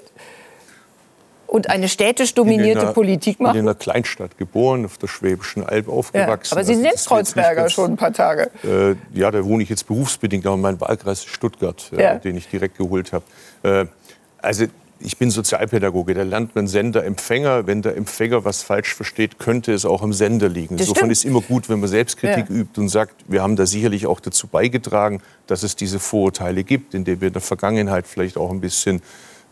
[1.50, 3.50] und eine städtisch dominierte einer, Politik machen?
[3.50, 6.54] Ich bin in einer Kleinstadt geboren, auf der Schwäbischen Alb aufgewachsen.
[6.54, 8.50] Ja, aber Sie sind jetzt Kreuzberger schon ein paar Tage.
[8.62, 12.14] Äh, ja, da wohne ich jetzt berufsbedingt, aber mein Wahlkreis ist Stuttgart, äh, ja.
[12.16, 13.24] den ich direkt geholt habe.
[13.62, 13.86] Äh,
[14.40, 14.66] also
[15.00, 17.66] ich bin Sozialpädagoge, da lernt man Sender, Empfänger.
[17.66, 20.76] Wenn der Empfänger was falsch versteht, könnte es auch am Sender liegen.
[20.76, 22.54] Das Insofern ist es immer gut, wenn man Selbstkritik ja.
[22.54, 26.94] übt und sagt, wir haben da sicherlich auch dazu beigetragen, dass es diese Vorurteile gibt,
[26.94, 29.02] indem wir in der Vergangenheit vielleicht auch ein bisschen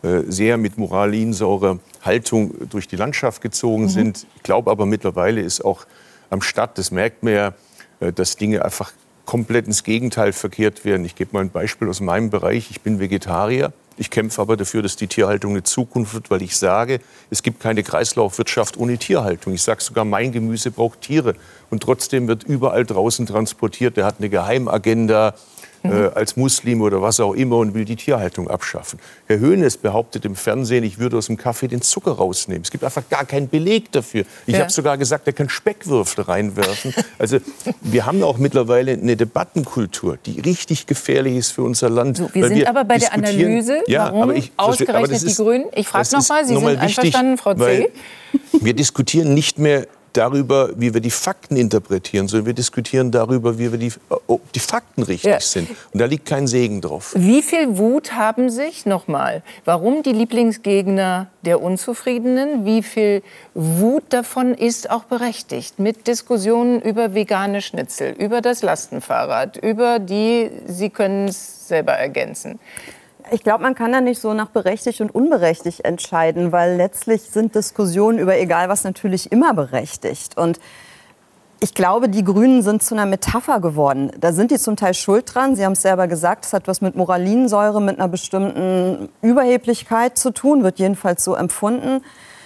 [0.01, 3.89] äh, sehr mit moralinsaurer Haltung durch die Landschaft gezogen mhm.
[3.89, 4.27] sind.
[4.35, 5.85] Ich glaube aber mittlerweile ist auch
[6.29, 7.53] am Stadt, das merkt man ja,
[7.99, 8.93] äh, dass Dinge einfach
[9.29, 11.05] komplett ins Gegenteil verkehrt werden.
[11.05, 12.71] Ich gebe mal ein Beispiel aus meinem Bereich.
[12.71, 13.71] Ich bin Vegetarier.
[13.95, 16.99] Ich kämpfe aber dafür, dass die Tierhaltung eine Zukunft wird, weil ich sage,
[17.29, 19.53] es gibt keine Kreislaufwirtschaft ohne Tierhaltung.
[19.53, 21.35] Ich sage sogar, mein Gemüse braucht Tiere.
[21.69, 23.97] Und trotzdem wird überall draußen transportiert.
[23.97, 25.35] Der hat eine Geheimagenda
[25.83, 25.91] mhm.
[25.91, 28.99] äh, als Muslim oder was auch immer und will die Tierhaltung abschaffen.
[29.27, 32.63] Herr Höhnes behauptet im Fernsehen, ich würde aus dem Kaffee den Zucker rausnehmen.
[32.63, 34.25] Es gibt einfach gar keinen Beleg dafür.
[34.45, 34.61] Ich ja.
[34.61, 36.93] habe sogar gesagt, er kann Speckwürfel reinwerfen.
[37.17, 37.37] Also
[37.81, 42.17] wir haben auch mittlerweile eine Debattenkultur, die richtig gefährlich ist für unser Land.
[42.17, 45.35] So, wir sind wir aber bei der Analyse, ja, warum aber ich, ausgerechnet aber die
[45.35, 45.65] Grünen.
[45.75, 47.89] Ich frage noch mal, Sie sind einverstanden, Frau C.
[48.61, 53.71] Wir diskutieren nicht mehr darüber, wie wir die Fakten interpretieren, sondern wir diskutieren darüber, wie
[53.71, 53.91] wir die,
[54.27, 55.39] ob die Fakten richtig ja.
[55.39, 55.69] sind.
[55.91, 57.13] Und da liegt kein Segen drauf.
[57.15, 63.21] Wie viel Wut haben sich, nochmal, warum die Lieblingsgegner der Unzufriedenen, wie viel
[63.53, 65.79] Wut davon ist auch berechtigt?
[65.79, 72.59] Mit Diskussionen über vegane Schnitzel, über das Lastenfahrrad, über die, Sie können es selber ergänzen.
[73.31, 77.53] Ich glaube, man kann da nicht so nach berechtigt und unberechtigt entscheiden, weil letztlich sind
[77.53, 80.37] Diskussionen über egal was natürlich immer berechtigt.
[80.37, 80.59] Und
[81.59, 84.11] ich glaube, die Grünen sind zu einer Metapher geworden.
[84.19, 85.55] Da sind die zum Teil schuld dran.
[85.55, 90.31] Sie haben es selber gesagt, es hat was mit Moralinsäure, mit einer bestimmten Überheblichkeit zu
[90.31, 92.01] tun, wird jedenfalls so empfunden.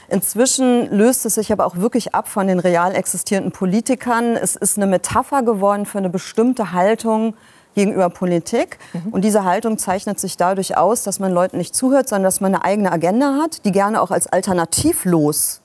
[0.10, 4.36] Inzwischen löst es sich aber auch wirklich ab von den real existierenden Politikern.
[4.36, 7.36] Es ist eine Metapher geworden für eine bestimmte Haltung
[7.76, 8.78] gegenüber Politik.
[8.94, 9.14] Mhm.
[9.14, 12.56] Und diese Haltung zeichnet sich dadurch aus, dass man Leuten nicht zuhört, sondern dass man
[12.56, 15.62] eine eigene Agenda hat, die gerne auch als alternativlos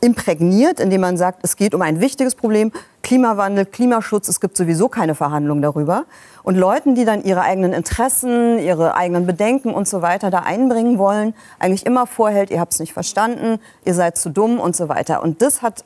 [0.00, 4.88] imprägniert, indem man sagt, es geht um ein wichtiges Problem, Klimawandel, Klimaschutz, es gibt sowieso
[4.88, 6.04] keine Verhandlungen darüber.
[6.42, 10.98] Und Leuten, die dann ihre eigenen Interessen, ihre eigenen Bedenken und so weiter da einbringen
[10.98, 14.88] wollen, eigentlich immer vorhält, ihr habt es nicht verstanden, ihr seid zu dumm und so
[14.88, 15.22] weiter.
[15.22, 15.84] Und das hat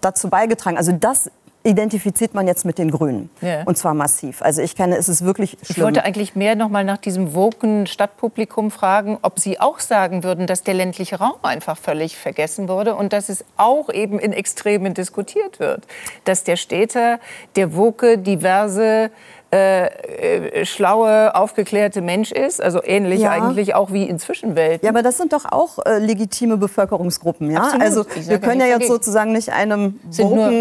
[0.00, 1.30] dazu beigetragen, also das
[1.62, 3.28] identifiziert man jetzt mit den Grünen.
[3.42, 3.64] Ja.
[3.64, 4.40] Und zwar massiv.
[4.40, 5.66] Also ich kenne, es ist wirklich schlimm.
[5.68, 10.24] Ich wollte eigentlich mehr noch mal nach diesem woken Stadtpublikum fragen, ob Sie auch sagen
[10.24, 14.32] würden, dass der ländliche Raum einfach völlig vergessen wurde und dass es auch eben in
[14.32, 15.86] Extremen diskutiert wird.
[16.24, 17.20] Dass der Städter,
[17.56, 19.10] der woke, diverse
[19.52, 19.86] äh,
[20.60, 22.62] äh, schlaue, aufgeklärte Mensch ist.
[22.62, 23.30] Also ähnlich ja.
[23.30, 24.86] eigentlich auch wie in Zwischenwelten.
[24.86, 27.50] Ja, aber das sind doch auch äh, legitime Bevölkerungsgruppen.
[27.50, 27.72] Ja?
[27.80, 29.98] Also wir können ja jetzt sozusagen nicht einem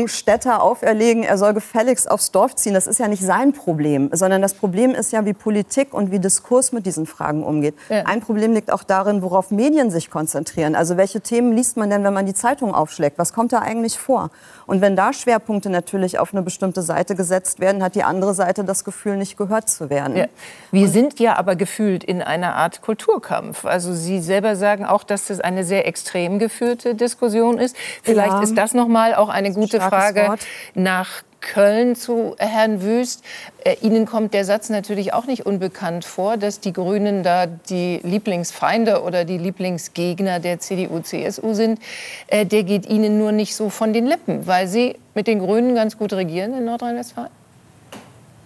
[0.08, 2.74] Städter auferlegen, er soll gefälligst aufs Dorf ziehen.
[2.74, 6.18] Das ist ja nicht sein Problem, sondern das Problem ist ja, wie Politik und wie
[6.20, 7.76] Diskurs mit diesen Fragen umgeht.
[7.90, 8.04] Ja.
[8.06, 10.76] Ein Problem liegt auch darin, worauf Medien sich konzentrieren.
[10.76, 13.20] Also welche Themen liest man denn, wenn man die Zeitung aufschlägt?
[13.20, 14.32] Was kommt da eigentlich vor?
[14.66, 18.64] Und wenn da Schwerpunkte natürlich auf eine bestimmte Seite gesetzt werden, hat die andere Seite
[18.64, 20.16] das das Gefühl, nicht gehört zu werden.
[20.16, 20.26] Ja.
[20.72, 23.66] Wir Und sind ja aber gefühlt in einer Art Kulturkampf.
[23.66, 27.76] Also Sie selber sagen auch, dass das eine sehr extrem geführte Diskussion ist.
[28.04, 28.42] Vielleicht ja.
[28.42, 30.40] ist das noch mal auch eine gute Frage Wort.
[30.76, 33.24] nach Köln zu Herrn Wüst.
[33.64, 38.00] Äh, Ihnen kommt der Satz natürlich auch nicht unbekannt vor, dass die Grünen da die
[38.04, 41.80] Lieblingsfeinde oder die Lieblingsgegner der CDU-CSU sind.
[42.28, 45.76] Äh, der geht Ihnen nur nicht so von den Lippen, weil Sie mit den Grünen
[45.76, 47.39] ganz gut regieren in Nordrhein-Westfalen.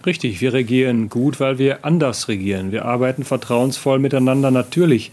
[0.06, 2.72] Richtig, wir regieren gut, weil wir anders regieren.
[2.72, 4.50] Wir arbeiten vertrauensvoll miteinander.
[4.50, 5.12] Natürlich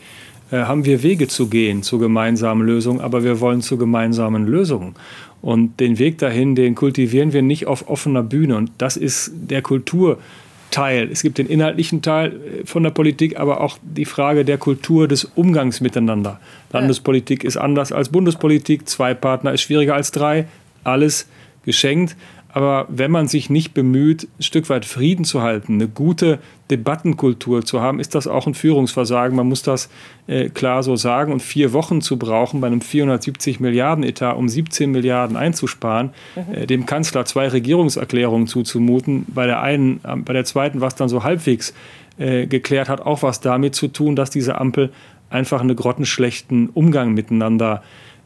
[0.52, 4.96] äh, haben wir Wege zu gehen zu gemeinsamen Lösungen, aber wir wollen zu gemeinsamen Lösungen.
[5.42, 8.58] Und den Weg dahin, den kultivieren wir nicht auf offener Bühne.
[8.58, 11.10] Und das ist der Kulturteil.
[11.10, 15.08] Es gibt den inhaltlichen Teil äh, von der Politik, aber auch die Frage der Kultur
[15.08, 16.42] des Umgangs miteinander.
[16.74, 18.90] Landespolitik ist anders als Bundespolitik.
[18.90, 20.48] Zwei Partner ist schwieriger als drei.
[20.84, 21.28] Alles
[21.64, 22.18] geschenkt.
[22.54, 26.40] Aber wenn man sich nicht bemüht, ein Stück weit Frieden zu halten, eine gute
[26.70, 29.36] Debattenkultur zu haben, ist das auch ein Führungsversagen.
[29.36, 29.90] Man muss das
[30.28, 31.32] äh, klar so sagen.
[31.32, 36.54] Und vier Wochen zu brauchen bei einem 470 Milliarden Etat, um 17 Milliarden einzusparen, mhm.
[36.54, 41.10] äh, dem Kanzler zwei Regierungserklärungen zuzumuten, bei der einen, äh, bei der zweiten, was dann
[41.10, 41.74] so halbwegs
[42.18, 44.92] äh, geklärt hat, auch was damit zu tun, dass diese Ampel
[45.30, 47.82] einfach einen grottenschlechten Umgang miteinander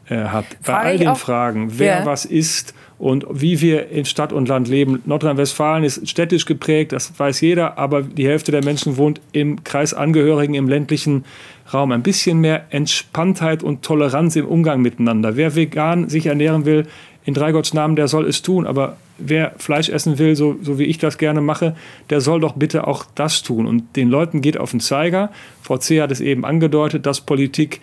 [0.08, 0.44] äh, hat.
[0.64, 2.06] Bei all den Fragen, wer ja.
[2.06, 5.02] was ist und wie wir in Stadt und Land leben.
[5.04, 9.92] Nordrhein-Westfalen ist städtisch geprägt, das weiß jeder, aber die Hälfte der Menschen wohnt im Kreis
[9.92, 11.24] Angehörigen im ländlichen
[11.72, 11.92] Raum.
[11.92, 15.36] Ein bisschen mehr Entspanntheit und Toleranz im Umgang miteinander.
[15.36, 16.86] Wer vegan sich ernähren will,
[17.26, 18.66] in Dreigotts Namen, der soll es tun.
[18.66, 21.74] Aber wer Fleisch essen will, so, so wie ich das gerne mache,
[22.08, 23.66] der soll doch bitte auch das tun.
[23.66, 25.30] Und den Leuten geht auf den Zeiger.
[25.60, 26.00] Frau C.
[26.00, 27.80] hat es eben angedeutet, dass Politik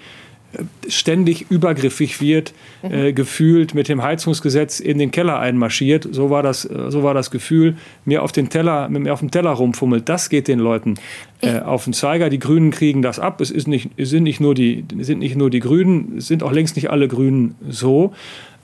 [0.87, 2.93] ständig übergriffig wird, mhm.
[2.93, 6.07] äh, gefühlt mit dem Heizungsgesetz in den Keller einmarschiert.
[6.11, 7.75] So war das, äh, so war das Gefühl,
[8.05, 10.07] mir auf den Teller, mit mir auf dem Teller rumfummelt.
[10.09, 10.95] Das geht den Leuten
[11.41, 12.29] äh, auf den Zeiger.
[12.29, 13.41] Die Grünen kriegen das ab.
[13.41, 16.43] Es, ist nicht, es sind, nicht nur die, sind nicht nur die Grünen, es sind
[16.43, 18.13] auch längst nicht alle Grünen so.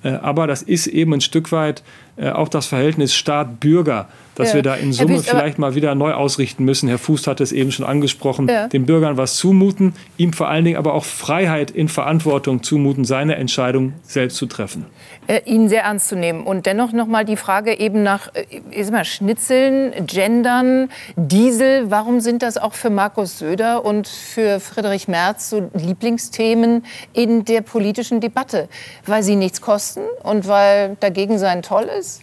[0.03, 1.83] Äh, aber das ist eben ein Stück weit
[2.15, 4.55] äh, auch das Verhältnis Staat-Bürger, das ja.
[4.55, 6.89] wir da in Summe Büß, vielleicht mal wieder neu ausrichten müssen.
[6.89, 8.67] Herr Fuß hat es eben schon angesprochen, ja.
[8.67, 13.35] den Bürgern was zumuten, ihm vor allen Dingen aber auch Freiheit in Verantwortung zumuten, seine
[13.35, 14.85] Entscheidung selbst zu treffen.
[15.29, 16.43] Äh, ihn sehr ernst zu nehmen.
[16.43, 18.31] Und dennoch noch mal die Frage eben nach
[18.71, 21.91] ist mal, Schnitzeln, Gendern, Diesel.
[21.91, 27.61] Warum sind das auch für Markus Söder und für Friedrich Merz so Lieblingsthemen in der
[27.61, 28.69] politischen Debatte?
[29.05, 32.21] Weil sie nichts kosten und weil dagegen sein toll ist?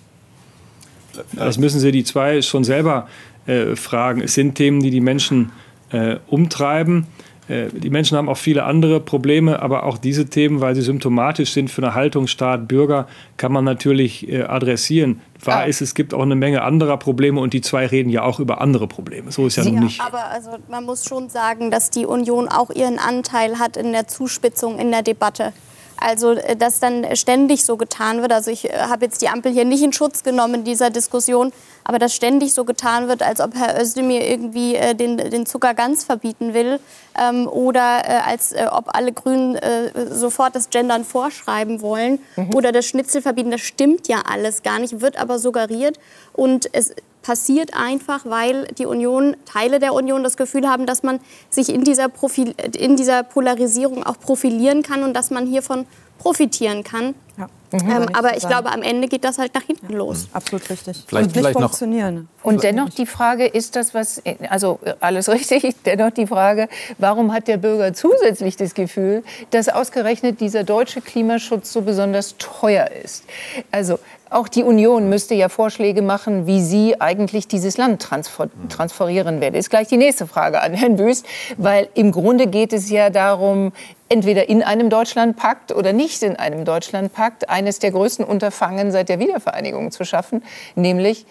[1.32, 3.06] Das müssen Sie die zwei schon selber
[3.46, 4.20] äh, fragen.
[4.20, 5.52] Es sind Themen, die die Menschen
[5.92, 7.06] äh, umtreiben.
[7.48, 11.52] Äh, die Menschen haben auch viele andere Probleme, aber auch diese Themen, weil sie symptomatisch
[11.52, 15.20] sind für eine Haltung Staat, Bürger, kann man natürlich äh, adressieren.
[15.44, 15.64] Wahr ah.
[15.64, 18.60] ist, es gibt auch eine Menge anderer Probleme und die zwei reden ja auch über
[18.60, 19.30] andere Probleme.
[19.30, 20.00] So ist ja, nun nicht.
[20.00, 24.08] Aber also, man muss schon sagen, dass die Union auch ihren Anteil hat in der
[24.08, 25.52] Zuspitzung in der Debatte.
[25.98, 28.32] Also, äh, dass dann ständig so getan wird.
[28.32, 31.52] Also, ich äh, habe jetzt die Ampel hier nicht in Schutz genommen in dieser Diskussion,
[31.84, 35.74] aber dass ständig so getan wird, als ob Herr Özdemir irgendwie äh, den, den Zucker
[35.74, 36.80] ganz verbieten will
[37.18, 42.54] ähm, oder äh, als äh, ob alle Grünen äh, sofort das Gendern vorschreiben wollen mhm.
[42.54, 43.50] oder das Schnitzel verbieten.
[43.50, 45.98] Das stimmt ja alles gar nicht, wird aber suggeriert.
[46.32, 46.92] Und es
[47.26, 51.18] passiert einfach, weil die Union, Teile der Union das Gefühl haben, dass man
[51.50, 55.86] sich in dieser, Profil, in dieser Polarisierung auch profilieren kann und dass man hiervon
[56.18, 57.16] profitieren kann.
[57.36, 57.48] Ja.
[57.72, 58.54] Mhm, ähm, aber ich sagen.
[58.54, 59.98] glaube, am Ende geht das halt nach hinten ja.
[59.98, 60.28] los.
[60.32, 61.02] Absolut richtig.
[61.04, 62.28] Vielleicht, und vielleicht funktionieren.
[62.44, 66.68] Und dennoch die Frage, ist das was, also alles richtig, dennoch die Frage,
[66.98, 72.88] warum hat der Bürger zusätzlich das Gefühl, dass ausgerechnet dieser deutsche Klimaschutz so besonders teuer
[73.02, 73.24] ist?
[73.72, 73.98] Also
[74.30, 79.58] auch die Union müsste ja Vorschläge machen, wie sie eigentlich dieses Land transfer transferieren werde.
[79.58, 81.22] Ist gleich die nächste Frage an Herrn Büß,
[81.56, 83.72] weil im Grunde geht es ja darum,
[84.08, 89.18] entweder in einem Deutschlandpakt oder nicht in einem Deutschlandpakt eines der größten Unterfangen seit der
[89.18, 90.42] Wiedervereinigung zu schaffen,
[90.74, 91.26] nämlich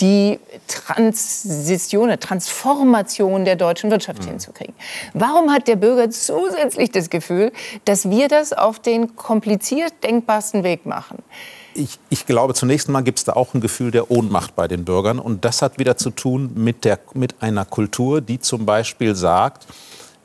[0.00, 4.28] die Transition, Transformation der deutschen Wirtschaft mhm.
[4.28, 4.74] hinzukriegen.
[5.12, 7.52] Warum hat der Bürger zusätzlich das Gefühl,
[7.84, 11.18] dass wir das auf den kompliziert denkbarsten Weg machen?
[11.74, 14.84] Ich, ich, glaube, zunächst mal gibt es da auch ein Gefühl der Ohnmacht bei den
[14.84, 15.18] Bürgern.
[15.18, 19.66] Und das hat wieder zu tun mit, der, mit einer Kultur, die zum Beispiel sagt,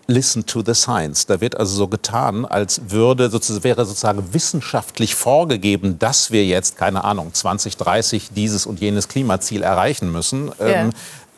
[0.09, 1.25] listen to the science.
[1.25, 6.77] Da wird also so getan, als würde, sozusagen, wäre sozusagen wissenschaftlich vorgegeben, dass wir jetzt,
[6.77, 10.51] keine Ahnung, 2030 dieses und jenes Klimaziel erreichen müssen.
[10.59, 10.83] Yeah.
[10.83, 10.89] Ähm,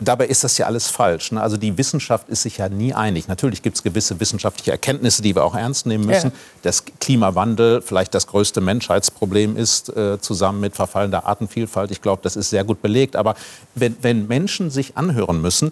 [0.03, 1.31] Dabei ist das ja alles falsch.
[1.31, 1.39] Ne?
[1.41, 3.27] Also die Wissenschaft ist sich ja nie einig.
[3.27, 6.31] Natürlich gibt es gewisse wissenschaftliche Erkenntnisse, die wir auch ernst nehmen müssen.
[6.31, 6.37] Ja.
[6.63, 11.91] Dass Klimawandel vielleicht das größte Menschheitsproblem ist, äh, zusammen mit verfallender Artenvielfalt.
[11.91, 13.15] Ich glaube, das ist sehr gut belegt.
[13.15, 13.35] Aber
[13.75, 15.71] wenn, wenn Menschen sich anhören müssen,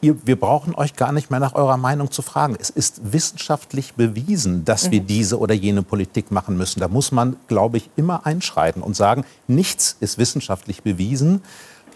[0.00, 2.56] ihr, wir brauchen euch gar nicht mehr nach eurer Meinung zu fragen.
[2.58, 5.06] Es ist wissenschaftlich bewiesen, dass wir mhm.
[5.06, 6.80] diese oder jene Politik machen müssen.
[6.80, 11.42] Da muss man, glaube ich, immer einschreiten und sagen, nichts ist wissenschaftlich bewiesen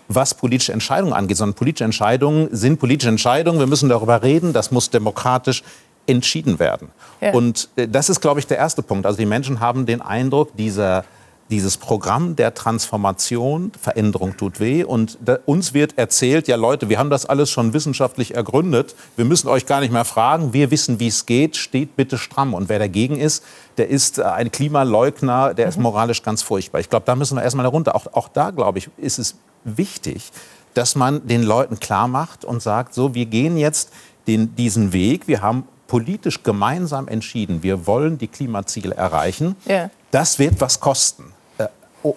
[0.08, 3.58] was politische Entscheidungen angeht, sondern politische Entscheidungen sind politische Entscheidungen.
[3.58, 4.52] Wir müssen darüber reden.
[4.52, 5.62] Das muss demokratisch
[6.06, 6.88] entschieden werden.
[7.20, 7.32] Ja.
[7.32, 9.06] Und äh, das ist, glaube ich, der erste Punkt.
[9.06, 11.04] Also die Menschen haben den Eindruck, dieser,
[11.50, 14.84] dieses Programm der Transformation, Veränderung tut weh.
[14.84, 18.94] Und da, uns wird erzählt, ja Leute, wir haben das alles schon wissenschaftlich ergründet.
[19.16, 20.52] Wir müssen euch gar nicht mehr fragen.
[20.52, 21.56] Wir wissen, wie es geht.
[21.56, 22.54] Steht bitte stramm.
[22.54, 23.44] Und wer dagegen ist,
[23.76, 25.84] der ist äh, ein Klimaleugner, der ist mhm.
[25.84, 26.80] moralisch ganz furchtbar.
[26.80, 27.94] Ich glaube, da müssen wir erstmal herunter.
[27.96, 29.34] Auch, auch da, glaube ich, ist es
[29.66, 30.30] wichtig,
[30.74, 33.90] dass man den Leuten klar macht und sagt, so, wir gehen jetzt
[34.26, 39.56] den, diesen Weg, wir haben politisch gemeinsam entschieden, wir wollen die Klimaziele erreichen.
[39.66, 39.90] Ja.
[40.10, 41.32] Das wird was kosten.
[41.58, 41.68] Äh,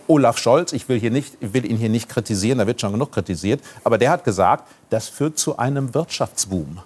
[0.08, 2.92] Olaf Scholz, ich will, hier nicht, ich will ihn hier nicht kritisieren, da wird schon
[2.92, 6.80] genug kritisiert, aber der hat gesagt, das führt zu einem Wirtschaftsboom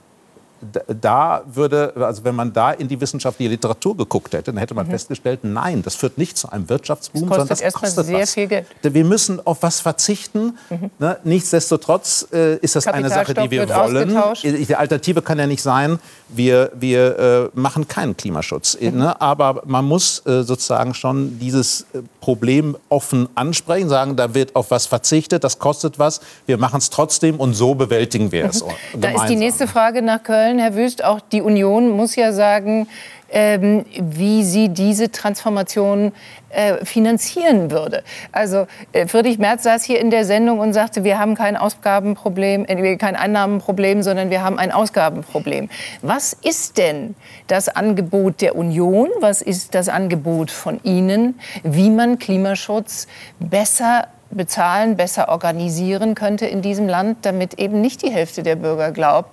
[0.87, 4.87] da würde, also wenn man da in die wissenschaftliche Literatur geguckt hätte, dann hätte man
[4.87, 4.91] mhm.
[4.91, 8.33] festgestellt, nein, das führt nicht zu einem Wirtschaftsboom, das sondern das kostet sehr was.
[8.33, 8.67] viel Geld.
[8.81, 10.57] Wir müssen auf was verzichten.
[10.69, 10.91] Mhm.
[10.99, 11.17] Ne?
[11.23, 14.17] Nichtsdestotrotz äh, ist das eine Sache, die wir wollen.
[14.43, 15.99] Die Alternative kann ja nicht sein,
[16.29, 18.77] wir, wir äh, machen keinen Klimaschutz.
[18.79, 18.97] Mhm.
[18.97, 19.21] Ne?
[19.21, 24.71] Aber man muss äh, sozusagen schon dieses äh, Problem offen ansprechen, sagen, da wird auf
[24.71, 28.63] was verzichtet, das kostet was, wir machen es trotzdem und so bewältigen wir es.
[28.63, 29.01] Mhm.
[29.01, 31.03] Da ist die nächste Frage nach Köln, Herr Wüst.
[31.03, 32.87] Auch die Union muss ja sagen,
[33.33, 36.11] ähm, wie sie diese Transformation
[36.49, 38.03] äh, finanzieren würde.
[38.31, 42.65] Also äh, Friedrich Merz saß hier in der Sendung und sagte, wir haben kein Ausgabenproblem,
[42.67, 45.69] äh, kein Einnahmenproblem, sondern wir haben ein Ausgabenproblem.
[46.03, 47.15] Was ist denn
[47.47, 49.09] das Angebot der Union?
[49.19, 53.07] Was ist das Angebot von Ihnen, wie man Klimaschutz
[53.39, 58.91] besser bezahlen, besser organisieren könnte in diesem Land, damit eben nicht die Hälfte der Bürger
[58.91, 59.29] glaubt,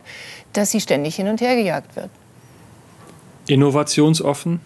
[0.53, 2.11] dass sie ständig hin und her gejagt wird?
[3.47, 4.61] Innovationsoffen,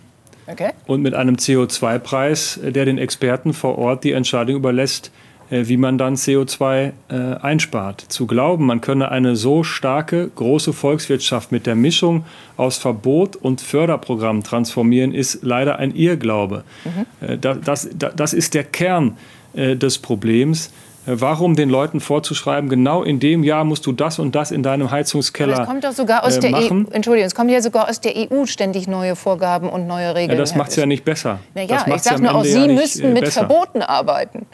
[0.46, 0.70] Okay.
[0.86, 5.10] Und mit einem CO2-Preis, äh, der den Experten vor Ort die Entscheidung überlässt,
[5.50, 8.00] äh, wie man dann CO2 äh, einspart.
[8.08, 12.24] Zu glauben, man könne eine so starke, große Volkswirtschaft mit der Mischung
[12.56, 16.64] aus Verbot und Förderprogramm transformieren, ist leider ein Irrglaube.
[16.84, 17.40] Mhm.
[17.40, 19.16] das, das, das ist der Kern
[19.54, 20.72] des Problems.
[21.06, 24.90] Warum den Leuten vorzuschreiben, genau in dem Jahr musst du das und das in deinem
[24.90, 25.62] Heizungskeller machen?
[25.62, 26.84] Es kommt doch sogar aus äh, der EU.
[26.90, 30.38] Entschuldigung, es kommen ja sogar aus der EU ständig neue Vorgaben und neue Regeln.
[30.38, 31.40] Ja, das macht es ja nicht besser.
[31.54, 33.46] Naja, ich sage nur, auch Sie ja müssten mit besser.
[33.46, 34.46] Verboten arbeiten.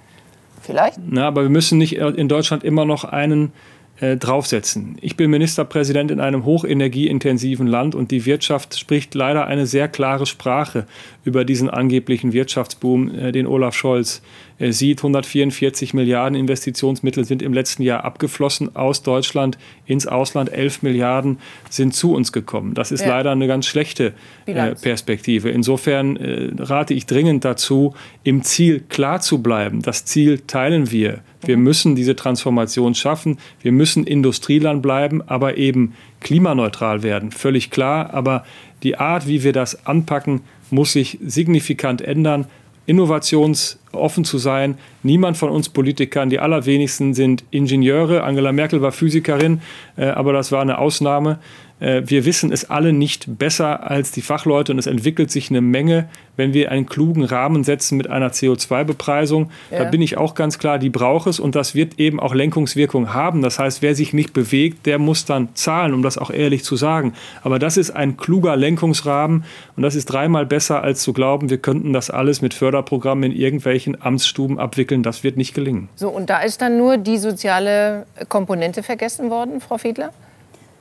[0.61, 0.99] Vielleicht?
[1.07, 3.53] Na, aber wir müssen nicht in Deutschland immer noch einen
[4.01, 4.97] äh, draufsetzen.
[5.01, 10.27] Ich bin Ministerpräsident in einem hochenergieintensiven Land und die Wirtschaft spricht leider eine sehr klare
[10.27, 10.87] Sprache
[11.25, 14.23] über diesen angeblichen Wirtschaftsboom, äh, den Olaf Scholz äh,
[14.69, 14.99] sieht.
[14.99, 20.53] 144 Milliarden Investitionsmittel sind im letzten Jahr abgeflossen aus Deutschland ins Ausland.
[20.53, 21.39] 11 Milliarden
[21.71, 22.75] sind zu uns gekommen.
[22.75, 23.09] Das ist ja.
[23.09, 24.13] leider eine ganz schlechte
[24.47, 25.51] äh, Perspektive.
[25.51, 29.83] Insofern äh, rate ich dringend dazu, im Ziel klar zu bleiben.
[29.83, 31.21] Das Ziel teilen wir.
[31.43, 31.63] Wir mhm.
[31.63, 33.39] müssen diese Transformation schaffen.
[33.63, 37.33] Wir müssen Industrieland bleiben, aber eben klimaneutral werden.
[37.33, 38.13] Völlig klar.
[38.13, 38.45] Aber
[38.83, 42.47] die Art, wie wir das anpacken, muss sich signifikant ändern
[42.91, 44.77] innovationsoffen zu sein.
[45.05, 48.25] Niemand von uns Politikern, die allerwenigsten sind Ingenieure.
[48.25, 49.61] Angela Merkel war Physikerin,
[49.97, 51.39] äh, aber das war eine Ausnahme.
[51.81, 55.61] Äh, wir wissen es alle nicht besser als die Fachleute und es entwickelt sich eine
[55.61, 59.51] Menge, wenn wir einen klugen Rahmen setzen mit einer CO2-Bepreisung.
[59.71, 59.85] Ja.
[59.85, 63.13] Da bin ich auch ganz klar, die braucht es und das wird eben auch Lenkungswirkung
[63.13, 63.43] haben.
[63.43, 66.77] Das heißt, wer sich nicht bewegt, der muss dann zahlen, um das auch ehrlich zu
[66.77, 67.15] sagen.
[67.43, 69.45] Aber das ist ein kluger Lenkungsrahmen
[69.77, 73.37] und das ist dreimal besser als zu glauben, wir könnten das alles mit Förderprogrammen in
[73.37, 75.03] irgendwelchen Amtsstuben abwickeln.
[75.03, 75.89] Das wird nicht gelingen.
[75.97, 80.13] So, und da ist dann nur die soziale Komponente vergessen worden, Frau Fiedler?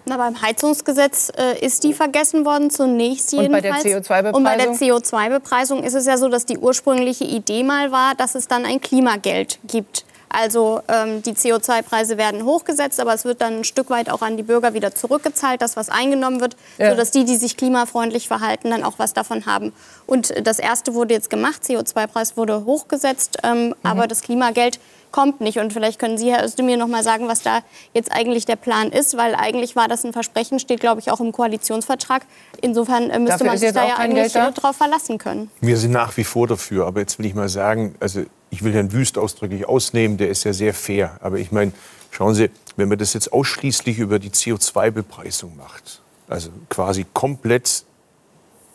[0.06, 3.64] Na, beim Heizungsgesetz äh, ist die vergessen worden, zunächst jedenfalls.
[3.66, 4.34] Und bei der CO2-Bepreisung?
[4.34, 8.36] Und bei der CO2-Bepreisung ist es ja so, dass die ursprüngliche Idee mal war, dass
[8.36, 10.06] es dann ein Klimageld gibt.
[10.30, 14.38] Also ähm, die CO2-Preise werden hochgesetzt, aber es wird dann ein Stück weit auch an
[14.38, 16.92] die Bürger wieder zurückgezahlt, das was eingenommen wird, ja.
[16.92, 19.74] sodass die, die sich klimafreundlich verhalten, dann auch was davon haben.
[20.06, 23.76] Und das erste wurde jetzt gemacht, CO2-Preis wurde hochgesetzt, ähm, mhm.
[23.84, 24.80] aber das Klimageld
[25.12, 25.60] kommt nicht.
[25.60, 27.62] Und vielleicht können Sie, Herr Özdemir, noch mal sagen, was da
[27.94, 31.20] jetzt eigentlich der Plan ist, weil eigentlich war das ein Versprechen, steht, glaube ich, auch
[31.20, 32.24] im Koalitionsvertrag.
[32.62, 35.50] Insofern äh, müsste Dafür man sich da ja eigentlich darauf verlassen können.
[35.62, 36.88] Wir sind nach wie vor dafür.
[36.88, 40.44] Aber jetzt will ich mal sagen, also ich will Herrn Wüst ausdrücklich ausnehmen, der ist
[40.44, 41.18] ja sehr fair.
[41.22, 41.72] Aber ich meine,
[42.12, 47.84] schauen Sie, wenn man das jetzt ausschließlich über die CO2-Bepreisung macht, also quasi komplett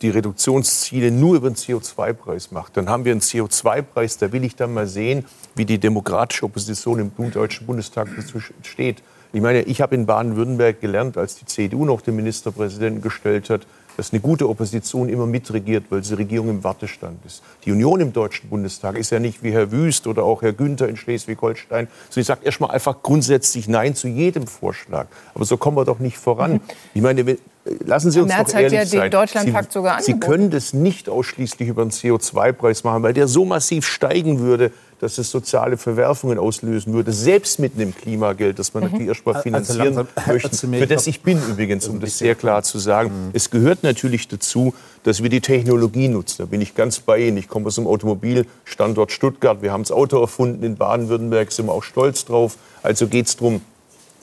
[0.04, 4.54] die Reduktionsziele nur über den CO2-Preis macht, dann haben wir einen CO2-Preis, da will ich
[4.54, 5.24] dann mal sehen,
[5.54, 9.02] wie die demokratische Opposition im Deutschen Bundestag dazu steht.
[9.32, 13.66] Ich meine, ich habe in Baden-Württemberg gelernt, als die CDU noch den Ministerpräsidenten gestellt hat,
[13.96, 17.42] dass eine gute Opposition immer mitregiert, weil die Regierung im Wartestand ist.
[17.64, 20.88] Die Union im Deutschen Bundestag ist ja nicht wie Herr Wüst oder auch Herr Günther
[20.88, 25.06] in Schleswig-Holstein, sie sagt erstmal einfach grundsätzlich Nein zu jedem Vorschlag.
[25.34, 26.60] Aber so kommen wir doch nicht voran.
[26.94, 27.36] Ich meine,
[27.84, 30.72] lassen Sie uns Merz doch ehrlich hat ja den Deutschlandpakt Sie, sogar Sie können das
[30.72, 34.72] nicht ausschließlich über den CO2-Preis machen, weil der so massiv steigen würde,
[35.04, 38.90] dass es soziale Verwerfungen auslösen würde, selbst mit einem Klimageld, das man mhm.
[38.90, 40.66] natürlich erstmal also finanzieren also möchte.
[40.66, 43.10] Für das ich bin übrigens, um das sehr klar zu sagen.
[43.10, 43.30] Mhm.
[43.34, 46.36] Es gehört natürlich dazu, dass wir die Technologie nutzen.
[46.38, 47.36] Da bin ich ganz bei Ihnen.
[47.36, 49.60] Ich komme aus dem Automobilstandort Stuttgart.
[49.60, 52.56] Wir haben das Auto erfunden in Baden-Württemberg, sind wir auch stolz drauf.
[52.82, 53.60] Also geht es darum,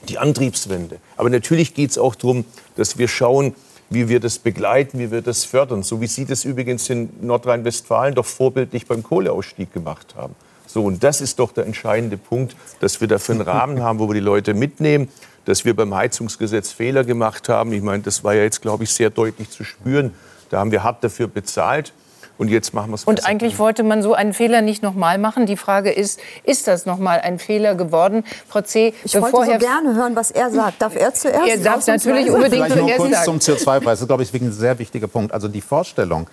[0.08, 0.96] die Antriebswende.
[1.16, 3.54] Aber natürlich geht es auch darum, dass wir schauen,
[3.88, 5.84] wie wir das begleiten, wie wir das fördern.
[5.84, 10.34] So wie Sie das übrigens in Nordrhein-Westfalen doch vorbildlich beim Kohleausstieg gemacht haben.
[10.72, 14.08] So, und das ist doch der entscheidende Punkt, dass wir dafür einen Rahmen haben, wo
[14.08, 15.08] wir die Leute mitnehmen,
[15.44, 17.72] dass wir beim Heizungsgesetz Fehler gemacht haben.
[17.72, 20.14] Ich meine, das war ja jetzt, glaube ich, sehr deutlich zu spüren.
[20.48, 21.92] Da haben wir hart dafür bezahlt.
[22.38, 23.04] Und jetzt machen wir es.
[23.04, 25.44] Und eigentlich wollte man so einen Fehler nicht nochmal machen.
[25.44, 28.24] Die Frage ist, ist das nochmal ein Fehler geworden?
[28.48, 30.80] Frau C., ich wollte so gerne hören, was er sagt.
[30.80, 31.46] Darf er zuerst?
[31.46, 33.40] Er darf natürlich unbedingt Vielleicht zuerst kurz sagen.
[33.40, 33.84] zum CO2-Preis.
[33.84, 35.32] Das ist, glaube ich, ein sehr wichtiger Punkt.
[35.32, 36.26] Also die Vorstellung,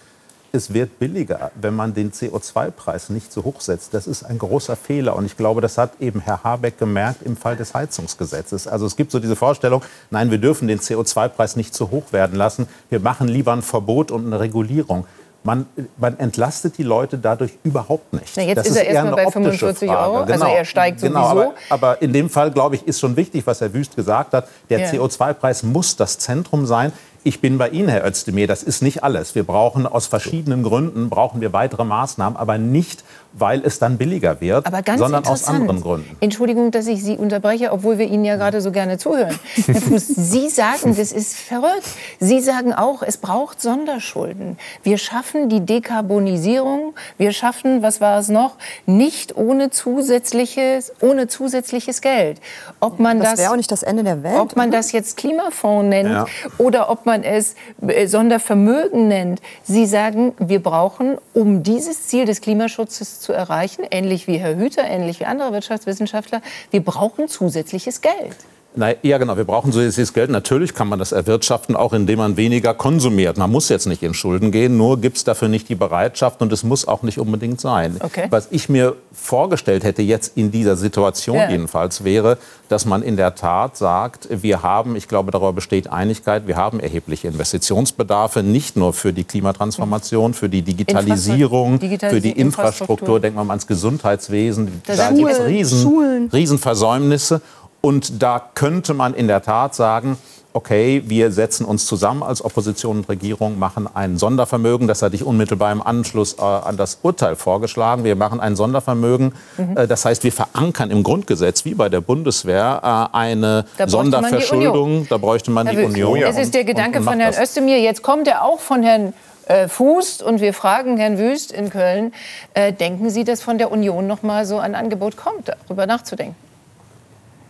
[0.52, 3.94] es wird billiger, wenn man den CO2-Preis nicht so hoch setzt.
[3.94, 5.16] Das ist ein großer Fehler.
[5.16, 8.68] Und ich glaube, das hat eben Herr Habeck gemerkt im Fall des Heizungsgesetzes.
[8.68, 12.38] Also es gibt so diese Vorstellung, nein, wir dürfen den CO2-Preis nicht zu hoch werden
[12.38, 12.68] lassen.
[12.90, 15.06] Wir machen lieber ein Verbot und eine Regulierung.
[15.42, 18.36] Man, man, entlastet die Leute dadurch überhaupt nicht.
[18.36, 20.02] Na, jetzt das ist er erstmal bei 45 Frage.
[20.02, 20.46] Euro, also genau.
[20.46, 21.54] also er steigt genau, sowieso.
[21.70, 24.50] Aber, aber, in dem Fall, glaube ich, ist schon wichtig, was Herr Wüst gesagt hat.
[24.70, 24.90] Der ja.
[24.90, 26.92] CO2-Preis muss das Zentrum sein.
[27.24, 28.48] Ich bin bei Ihnen, Herr Özdemir.
[28.48, 29.36] Das ist nicht alles.
[29.36, 33.04] Wir brauchen aus verschiedenen Gründen brauchen wir weitere Maßnahmen, aber nicht,
[33.34, 34.66] weil es dann billiger wird,
[34.98, 36.18] sondern aus anderen Gründen.
[36.20, 39.38] Entschuldigung, dass ich Sie unterbreche, obwohl wir Ihnen ja gerade so gerne zuhören.
[39.66, 41.88] Herr Fuß, Sie sagen, das ist verrückt.
[42.20, 44.58] Sie sagen auch, es braucht Sonderschulden.
[44.84, 46.94] Wir schaffen die Dekarbonisierung.
[47.18, 48.56] Wir schaffen, was war es noch,
[48.86, 52.40] nicht ohne zusätzliches, ohne zusätzliches Geld.
[52.80, 54.40] Ob man das, das wäre auch nicht das Ende der Welt.
[54.40, 56.26] Ob man das jetzt Klimafonds nennt ja.
[56.58, 57.56] oder ob man es
[57.86, 59.42] äh, Sondervermögen nennt.
[59.64, 64.84] Sie sagen, wir brauchen, um dieses Ziel des Klimaschutzes zu erreichen, ähnlich wie Herr Hüter,
[64.84, 66.42] ähnlich wie andere Wirtschaftswissenschaftler,
[66.72, 68.36] wir brauchen zusätzliches Geld.
[68.76, 69.36] Na, ja, genau.
[69.36, 70.30] Wir brauchen so dieses Geld.
[70.30, 73.38] Natürlich kann man das erwirtschaften, auch indem man weniger konsumiert.
[73.38, 76.54] Man muss jetzt nicht in Schulden gehen, nur gibt es dafür nicht die Bereitschaft und
[76.54, 77.98] es muss auch nicht unbedingt sein.
[78.00, 78.28] Okay.
[78.30, 81.50] Was ich mir vorgestellt hätte, jetzt in dieser Situation ja.
[81.50, 86.46] jedenfalls, wäre, dass man in der Tat sagt, wir haben, ich glaube, darüber besteht Einigkeit,
[86.46, 92.32] wir haben erhebliche Investitionsbedarfe, nicht nur für die Klimatransformation, für die Digitalisierung, Digitalis für die
[92.32, 94.82] Infrastruktur, Infrastruktur, denken wir mal ans Gesundheitswesen.
[94.86, 97.42] Das da gibt es Riesen, Riesenversäumnisse.
[97.82, 100.18] Und da könnte man in der Tat sagen,
[100.54, 104.88] okay, wir setzen uns zusammen als Opposition und Regierung, machen ein Sondervermögen.
[104.88, 108.04] Das hatte ich unmittelbar im Anschluss äh, an das Urteil vorgeschlagen.
[108.04, 109.34] Wir machen ein Sondervermögen.
[109.58, 109.78] Mhm.
[109.78, 115.08] Äh, das heißt, wir verankern im Grundgesetz, wie bei der Bundeswehr, äh, eine Sonderverschuldung.
[115.08, 116.18] Da bräuchte man Herr die Union.
[116.18, 117.50] Es ist der Gedanke und, und von Herrn das.
[117.50, 117.80] Özdemir.
[117.80, 119.14] Jetzt kommt er auch von Herrn
[119.46, 122.14] äh, Fuß und wir fragen Herrn Wüst in Köln,
[122.54, 126.36] äh, denken Sie, dass von der Union noch mal so ein Angebot kommt, darüber nachzudenken?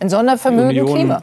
[0.00, 1.22] Ein Sondervermögen Union, Klima.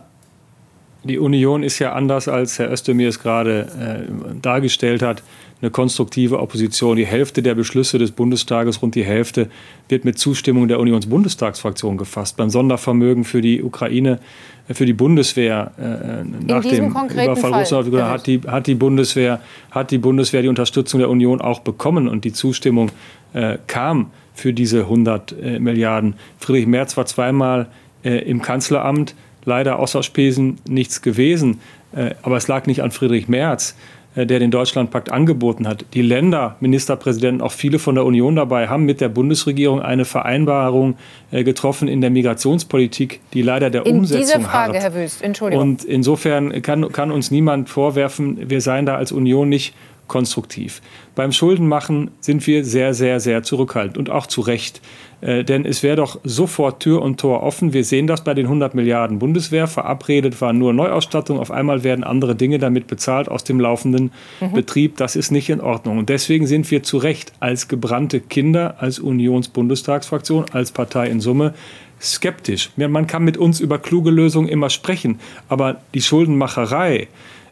[1.03, 3.67] Die Union ist ja anders, als Herr Özdemir es gerade
[4.07, 5.23] äh, dargestellt hat,
[5.61, 6.97] eine konstruktive Opposition.
[6.97, 9.49] Die Hälfte der Beschlüsse des Bundestages, rund die Hälfte,
[9.89, 12.38] wird mit Zustimmung der Unionsbundestagsfraktion gefasst.
[12.38, 14.19] Beim Sondervermögen für die Ukraine,
[14.67, 19.39] äh, für die Bundeswehr äh, nach dem Überfall Russlands hat die, hat, die Bundeswehr,
[19.71, 22.91] hat die Bundeswehr die Unterstützung der Union auch bekommen und die Zustimmung
[23.34, 26.13] äh, kam für diese 100 äh, Milliarden.
[26.38, 27.67] Friedrich Merz war zweimal
[28.03, 29.15] äh, im Kanzleramt.
[29.45, 31.59] Leider außer Spesen nichts gewesen.
[31.95, 33.75] Äh, aber es lag nicht an Friedrich Merz,
[34.15, 35.85] äh, der den Deutschlandpakt angeboten hat.
[35.93, 40.97] Die Länder, Ministerpräsidenten, auch viele von der Union dabei, haben mit der Bundesregierung eine Vereinbarung
[41.31, 44.83] äh, getroffen in der Migrationspolitik, die leider der in Umsetzung In dieser Frage, harrt.
[44.83, 45.63] Herr Wüst, Entschuldigung.
[45.63, 49.75] Und insofern kann, kann uns niemand vorwerfen, wir seien da als Union nicht
[50.08, 50.82] konstruktiv.
[51.16, 54.82] Beim Schuldenmachen sind wir sehr, sehr, sehr zurückhaltend und auch zu Recht.
[55.20, 57.74] Äh, denn es wäre doch sofort Tür und Tor offen.
[57.74, 59.68] Wir sehen das bei den 100 Milliarden Bundeswehr.
[59.68, 61.39] Verabredet war nur Neuausstattung.
[61.39, 64.53] Auf einmal werden andere Dinge damit bezahlt aus dem laufenden mhm.
[64.53, 64.97] Betrieb.
[64.97, 65.97] Das ist nicht in Ordnung.
[65.97, 71.53] Und deswegen sind wir zu Recht als gebrannte Kinder, als Unionsbundestagsfraktion, als Partei in Summe
[71.99, 72.70] skeptisch.
[72.76, 77.08] Man kann mit uns über kluge Lösungen immer sprechen, aber die Schuldenmacherei,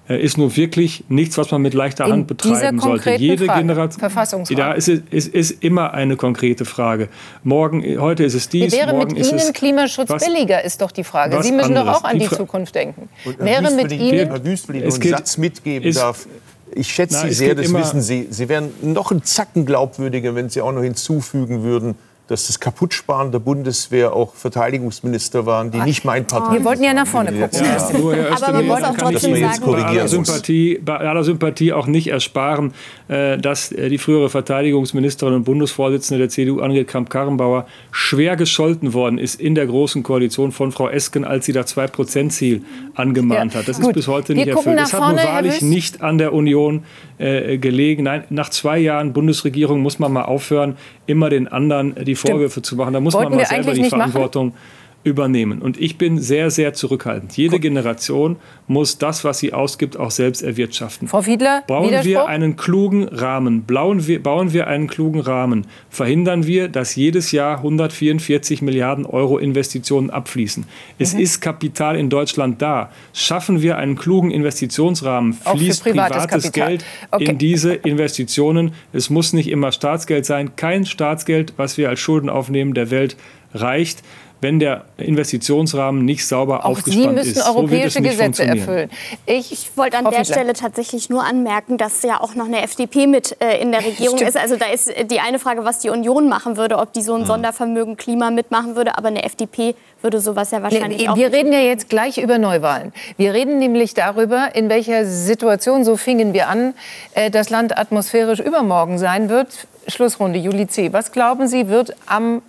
[0.07, 3.15] ist nun wirklich nichts, was man mit leichter Hand betreiben sollte.
[3.15, 4.45] Jede Frage, Generation.
[4.55, 7.09] Da ist es ist, immer eine konkrete Frage.
[7.43, 8.71] Morgen, heute ist es dies.
[8.71, 11.41] Wie wäre morgen mit Ihnen Klimaschutz was, billiger, ist doch die Frage.
[11.41, 11.97] Sie müssen anderes.
[11.97, 13.09] doch auch an die, die Zukunft denken.
[13.25, 14.29] Und wäre mit Ihnen.
[14.29, 16.27] Herr Wüst, wenn ich einen Satz mitgeben ist, darf.
[16.73, 18.27] Ich schätze na, Sie sehr, das wissen Sie.
[18.29, 21.95] Sie wären noch einen Zacken glaubwürdiger, wenn Sie auch noch hinzufügen würden,
[22.27, 26.93] dass das Kaputtsparen der Bundeswehr auch Verteidigungsminister waren, die nicht mein Partei Wir wollten ja
[26.93, 27.59] nach vorne gucken.
[27.63, 31.85] Ja, Herr Aber man muss auch trotzdem sagen, bei aller, Sympathie, bei aller Sympathie auch
[31.85, 32.73] nicht ersparen,
[33.07, 39.19] äh, dass äh, die frühere Verteidigungsministerin und Bundesvorsitzende der CDU, Annegret Kramp-Karrenbauer, schwer gescholten worden
[39.19, 42.63] ist in der Großen Koalition von Frau Esken, als sie das 2-Prozent-Ziel
[42.95, 43.67] angemahnt ja, hat.
[43.67, 43.89] Das gut.
[43.89, 44.79] ist bis heute nicht erfüllt.
[44.79, 46.83] Das hat nun wahrlich nicht an der Union
[47.17, 48.03] äh, gelegen.
[48.03, 52.65] Nein, nach zwei Jahren Bundesregierung muss man mal aufhören, immer den anderen die Vorwürfe Stimmt.
[52.65, 52.93] zu machen.
[52.93, 54.57] Da muss Wollten man mal selber die Verantwortung machen?
[55.05, 55.61] Übernehmen.
[55.61, 57.37] Und ich bin sehr, sehr zurückhaltend.
[57.37, 58.37] Jede Generation
[58.67, 61.07] muss das, was sie ausgibt, auch selbst erwirtschaften.
[61.07, 66.47] Frau Fiedler, bauen wir einen klugen Rahmen, bauen wir, bauen wir einen klugen Rahmen, verhindern
[66.47, 70.65] wir, dass jedes Jahr 144 Milliarden Euro Investitionen abfließen.
[70.97, 71.19] Es mhm.
[71.19, 72.91] ist Kapital in Deutschland da.
[73.13, 77.25] Schaffen wir einen klugen Investitionsrahmen, fließt privates, privates Geld okay.
[77.25, 78.73] in diese Investitionen.
[78.91, 80.55] Es muss nicht immer Staatsgeld sein.
[80.55, 83.15] Kein Staatsgeld, was wir als Schulden aufnehmen, der Welt
[83.53, 84.03] reicht
[84.41, 87.23] wenn der Investitionsrahmen nicht sauber Auch aufgespannt ist.
[87.23, 87.47] Sie müssen ist.
[87.47, 88.89] europäische so Gesetze erfüllen.
[89.25, 93.07] Ich, ich wollte an der Stelle tatsächlich nur anmerken, dass ja auch noch eine FDP
[93.07, 94.29] mit äh, in der Regierung Stimmt.
[94.29, 94.37] ist.
[94.37, 97.21] Also da ist die eine Frage, was die Union machen würde, ob die so ein
[97.21, 97.25] mhm.
[97.25, 98.97] Sondervermögen Klima mitmachen würde.
[98.97, 101.15] Aber eine FDP würde sowas ja wahrscheinlich nee, auch.
[101.15, 102.93] Wir reden ja jetzt gleich über Neuwahlen.
[103.17, 106.73] Wir reden nämlich darüber, in welcher Situation, so fingen wir an,
[107.13, 109.67] äh, das Land atmosphärisch übermorgen sein wird.
[109.87, 110.93] Schlussrunde, Juli C.
[110.93, 112.41] Was glauben Sie, wird am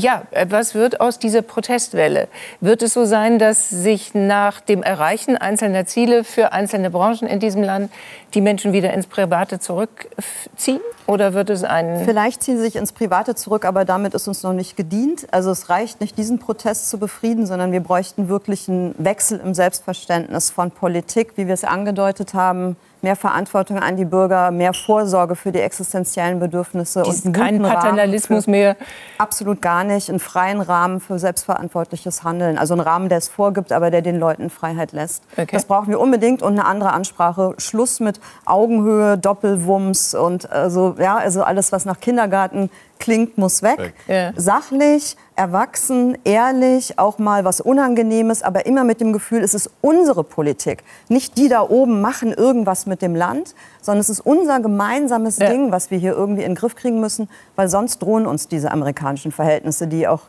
[0.00, 2.28] ja, äh, was wird aus dieser Protestwelle?
[2.60, 7.40] Wird es so sein, dass sich nach dem Erreichen einzelner Ziele für einzelne Branchen in
[7.40, 7.90] diesem Land
[8.32, 10.80] die Menschen wieder ins Private zurückziehen?
[11.06, 12.04] Oder wird es ein...
[12.04, 15.26] Vielleicht ziehen sie sich ins Private zurück, aber damit ist uns noch nicht gedient.
[15.32, 19.52] Also es reicht nicht, diesen Protest zu befrieden, sondern wir bräuchten wirklich einen Wechsel im
[19.52, 25.36] Selbstverständnis von Politik, wie wir es angedeutet haben, mehr Verantwortung an die Bürger, mehr Vorsorge
[25.36, 28.76] für die existenziellen Bedürfnisse und einen kein Paternalismus für, mehr.
[29.18, 30.08] Absolut gar nicht.
[30.08, 32.58] Einen freien Rahmen für selbstverantwortliches Handeln.
[32.58, 35.22] Also einen Rahmen, der es vorgibt, aber der den Leuten Freiheit lässt.
[35.32, 35.48] Okay.
[35.52, 37.54] Das brauchen wir unbedingt und eine andere Ansprache.
[37.58, 43.78] Schluss mit Augenhöhe, Doppelwumms und also, ja, also alles, was nach Kindergarten klingt, muss weg.
[43.78, 43.94] weg.
[44.06, 44.32] Ja.
[44.36, 50.24] Sachlich, erwachsen, ehrlich, auch mal was Unangenehmes, aber immer mit dem Gefühl, es ist unsere
[50.24, 50.82] Politik.
[51.08, 55.48] Nicht die da oben machen irgendwas mit dem Land, sondern es ist unser gemeinsames ja.
[55.48, 58.70] Ding, was wir hier irgendwie in den Griff kriegen müssen, weil sonst drohen uns diese
[58.72, 60.22] amerikanischen Verhältnisse, die auch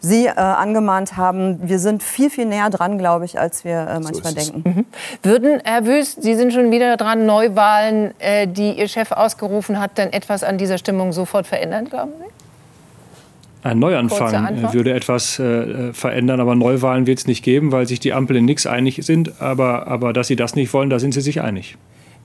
[0.00, 4.00] Sie äh, angemahnt haben, wir sind viel, viel näher dran, glaube ich, als wir äh,
[4.00, 4.62] manchmal so denken.
[4.64, 4.86] Mhm.
[5.22, 9.98] Würden, Herr Wüst, Sie sind schon wieder dran, Neuwahlen, äh, die Ihr Chef ausgerufen hat,
[9.98, 13.68] denn etwas an dieser Stimmung sofort verändern, glauben Sie?
[13.68, 18.12] Ein Neuanfang würde etwas äh, verändern, aber Neuwahlen wird es nicht geben, weil sich die
[18.12, 19.40] Ampel in nichts einig sind.
[19.42, 21.76] Aber, aber dass sie das nicht wollen, da sind sie sich einig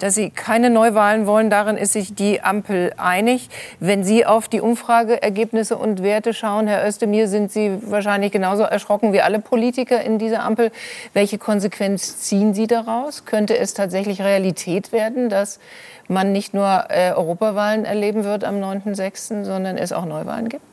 [0.02, 1.50] dass Sie keine Neuwahlen wollen.
[1.50, 3.50] Darin ist sich die Ampel einig.
[3.80, 9.14] Wenn Sie auf die Umfrageergebnisse und Werte schauen, Herr Özdemir, sind Sie wahrscheinlich genauso erschrocken
[9.14, 10.72] wie alle Politiker in dieser Ampel.
[11.14, 13.26] Welche Konsequenz ziehen Sie daraus?
[13.26, 15.60] Könnte es tatsächlich Realität werden, dass
[16.08, 20.64] man nicht nur äh, Europawahlen erleben wird am 9.6., sondern es auch Neuwahlen gibt?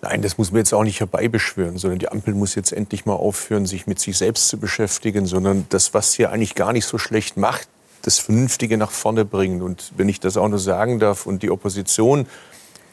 [0.00, 3.14] Nein, das muss man jetzt auch nicht herbeibeschwören, sondern die Ampel muss jetzt endlich mal
[3.14, 6.98] aufhören, sich mit sich selbst zu beschäftigen, sondern das, was sie eigentlich gar nicht so
[6.98, 7.68] schlecht macht,
[8.02, 9.62] das Vernünftige nach vorne bringen.
[9.62, 12.26] Und wenn ich das auch nur sagen darf, und die Opposition,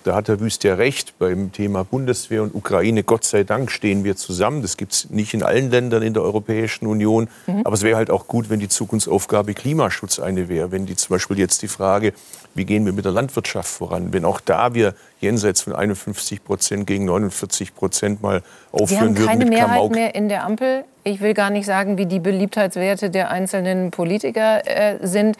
[0.05, 4.03] da hat Herr Wüst ja recht, beim Thema Bundeswehr und Ukraine, Gott sei Dank stehen
[4.03, 4.61] wir zusammen.
[4.61, 7.27] Das gibt es nicht in allen Ländern in der Europäischen Union.
[7.47, 7.61] Mhm.
[7.63, 10.71] Aber es wäre halt auch gut, wenn die Zukunftsaufgabe Klimaschutz eine wäre.
[10.71, 12.13] Wenn die zum Beispiel jetzt die Frage,
[12.55, 16.87] wie gehen wir mit der Landwirtschaft voran, wenn auch da wir jenseits von 51 Prozent
[16.87, 18.41] gegen 49 Prozent mal
[18.71, 19.91] aufhören würden Wir haben keine Mehrheit Klamauk.
[19.91, 24.67] mehr in der Ampel ich will gar nicht sagen, wie die Beliebtheitswerte der einzelnen Politiker
[24.67, 25.37] äh, sind.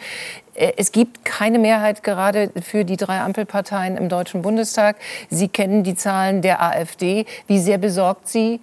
[0.54, 4.96] Äh, es gibt keine Mehrheit gerade für die drei Ampelparteien im Deutschen Bundestag.
[5.28, 7.26] Sie kennen die Zahlen der AfD.
[7.48, 8.60] Wie sehr besorgt Sie,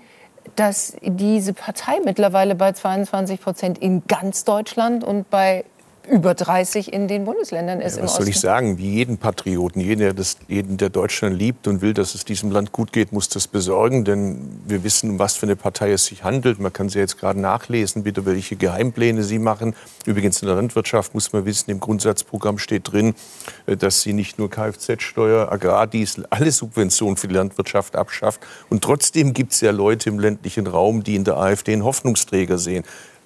[0.55, 5.65] dass diese Partei mittlerweile bei 22 Prozent in ganz Deutschland und bei
[6.09, 8.77] über 30 in den Bundesländern ist ja, was soll ich sagen?
[8.77, 12.51] Wie jeden Patrioten, jeden der, das, jeden, der Deutschland liebt und will, dass es diesem
[12.51, 14.03] Land gut geht, muss das besorgen.
[14.03, 16.59] Denn wir wissen, um was für eine Partei es sich handelt.
[16.59, 19.75] Man kann sie jetzt gerade nachlesen, bitte, welche Geheimpläne sie machen.
[20.05, 23.15] Übrigens in der Landwirtschaft muss man wissen, im Grundsatzprogramm steht drin,
[23.65, 28.41] äh, dass sie nicht nur Kfz-Steuer, Agrardiesel, alle Subventionen für die Landwirtschaft abschafft.
[28.69, 32.57] Und trotzdem gibt es ja Leute im ländlichen Raum, die in der AfD einen Hoffnungsträger
[32.57, 32.83] sehen.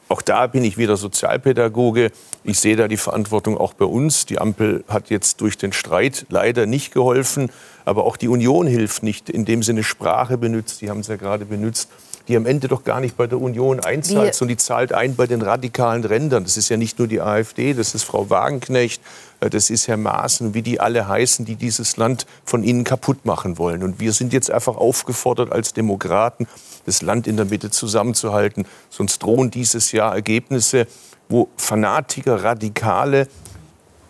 [0.09, 2.11] Auch da bin ich wieder Sozialpädagoge.
[2.43, 4.25] Ich sehe da die Verantwortung auch bei uns.
[4.25, 7.49] Die Ampel hat jetzt durch den Streit leider nicht geholfen.
[7.83, 10.81] Aber auch die Union hilft nicht, indem sie eine Sprache benutzt.
[10.81, 11.89] Die haben es ja gerade benutzt
[12.27, 15.27] die am Ende doch gar nicht bei der Union einzahlt, sondern die zahlt ein bei
[15.27, 16.43] den radikalen Rändern.
[16.43, 19.01] Das ist ja nicht nur die AfD, das ist Frau Wagenknecht,
[19.39, 23.25] äh, das ist Herr Maaßen, wie die alle heißen, die dieses Land von innen kaputt
[23.25, 23.81] machen wollen.
[23.81, 26.47] Und wir sind jetzt einfach aufgefordert als Demokraten,
[26.87, 28.65] das Land in der Mitte zusammenzuhalten.
[28.89, 30.87] Sonst drohen dieses Jahr Ergebnisse,
[31.29, 33.27] wo Fanatiker, Radikale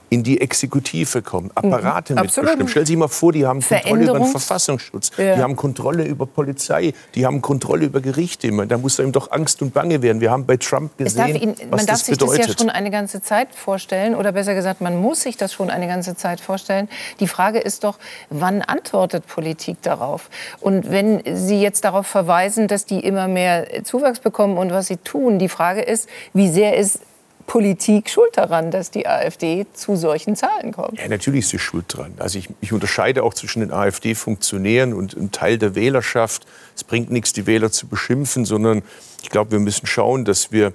[0.09, 2.21] in die Exekutive kommen, Apparate mhm.
[2.21, 2.67] mitbestimmen.
[2.67, 5.35] Stell sich mal vor, die haben Kontrolle über den Verfassungsschutz, ja.
[5.35, 8.49] die haben Kontrolle über Polizei, die haben Kontrolle über Gerichte.
[8.67, 10.21] Da muss einem doch Angst und Bange werden.
[10.21, 12.39] Wir haben bei Trump gesehen, Ihn, was Man darf sich bedeutet.
[12.39, 15.69] das ja schon eine ganze Zeit vorstellen, oder besser gesagt, man muss sich das schon
[15.69, 16.87] eine ganze Zeit vorstellen.
[17.19, 17.97] Die Frage ist doch,
[18.29, 20.29] wann antwortet Politik darauf?
[20.61, 24.97] Und wenn Sie jetzt darauf verweisen, dass die immer mehr Zuwachs bekommen und was sie
[24.97, 27.01] tun, die Frage ist, wie sehr ist
[27.47, 30.99] Politik schuld daran, dass die AfD zu solchen Zahlen kommt?
[30.99, 32.13] Ja, natürlich ist sie schuld dran.
[32.19, 36.45] Also ich, ich unterscheide auch zwischen den AfD-Funktionären und einem Teil der Wählerschaft.
[36.75, 38.83] Es bringt nichts, die Wähler zu beschimpfen, sondern
[39.23, 40.73] ich glaube, wir müssen schauen, dass wir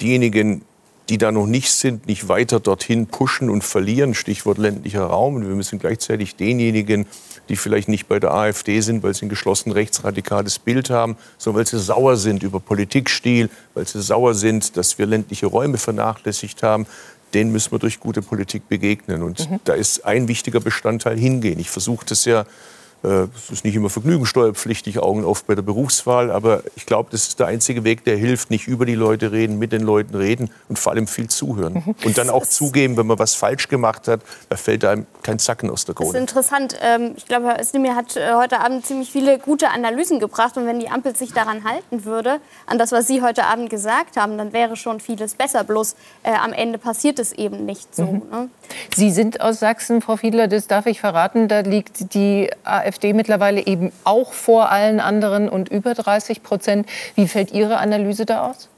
[0.00, 0.62] diejenigen,
[1.10, 4.14] die da noch nicht sind, nicht weiter dorthin pushen und verlieren.
[4.14, 5.36] Stichwort ländlicher Raum.
[5.36, 7.06] Und wir müssen gleichzeitig denjenigen,
[7.48, 11.60] die vielleicht nicht bei der AfD sind, weil sie ein geschlossen rechtsradikales Bild haben, sondern
[11.60, 16.62] weil sie sauer sind über Politikstil, weil sie sauer sind, dass wir ländliche Räume vernachlässigt
[16.62, 16.86] haben,
[17.34, 19.22] denen müssen wir durch gute Politik begegnen.
[19.22, 19.60] Und mhm.
[19.64, 21.58] da ist ein wichtiger Bestandteil hingehen.
[21.58, 22.46] Ich versuche das ja
[23.04, 27.40] es ist nicht immer vergnügungssteuerpflichtig, Augen auf bei der Berufswahl, aber ich glaube, das ist
[27.40, 28.50] der einzige Weg, der hilft.
[28.50, 31.74] Nicht über die Leute reden, mit den Leuten reden und vor allem viel zuhören.
[31.74, 31.94] Mhm.
[32.04, 35.70] Und dann auch zugeben, wenn man was falsch gemacht hat, da fällt einem kein Zacken
[35.70, 36.12] aus der Krone.
[36.12, 36.76] Das ist interessant.
[36.82, 40.56] Ähm, ich glaube, Herr Özdemir hat äh, heute Abend ziemlich viele gute Analysen gebracht.
[40.56, 44.16] Und wenn die Ampel sich daran halten würde, an das, was Sie heute Abend gesagt
[44.16, 45.64] haben, dann wäre schon vieles besser.
[45.64, 48.04] Bloß äh, am Ende passiert es eben nicht so.
[48.04, 48.22] Mhm.
[48.30, 48.48] Ne?
[48.94, 51.48] Sie sind aus Sachsen, Frau Fiedler, das darf ich verraten.
[51.48, 56.86] Da liegt die AfD AfD mittlerweile eben auch vor allen anderen und über 30 Prozent.
[57.16, 58.68] Wie fällt Ihre Analyse da aus?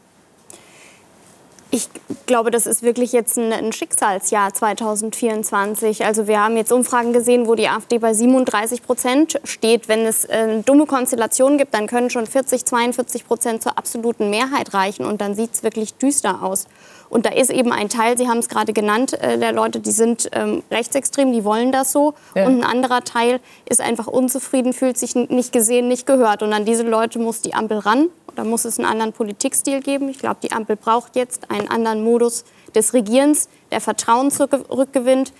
[1.70, 1.88] Ich
[2.26, 6.04] glaube, das ist wirklich jetzt ein, ein, Schicksalsjahr 2024.
[6.04, 9.88] Also wir haben jetzt Umfragen gesehen, wo die AfD bei 37 Prozent steht.
[9.88, 14.74] Wenn es äh, dumme Konstellationen gibt, dann können schon 40, 42 Prozent zur absoluten Mehrheit
[14.74, 15.04] reichen.
[15.04, 16.66] Und dann sieht es wirklich düster aus.
[17.08, 19.90] Und da ist eben ein Teil, Sie haben es gerade genannt, äh, der Leute, die
[19.90, 22.14] sind ähm, rechtsextrem, die wollen das so.
[22.34, 22.46] Ja.
[22.46, 26.42] Und ein anderer Teil ist einfach unzufrieden, fühlt sich nicht gesehen, nicht gehört.
[26.42, 28.08] Und an diese Leute muss die Ampel ran.
[28.34, 30.08] Da muss es einen anderen Politikstil geben.
[30.08, 32.44] Ich glaube, die Ampel braucht jetzt einen anderen Modus
[32.74, 35.32] des Regierens, der Vertrauen zurückgewinnt,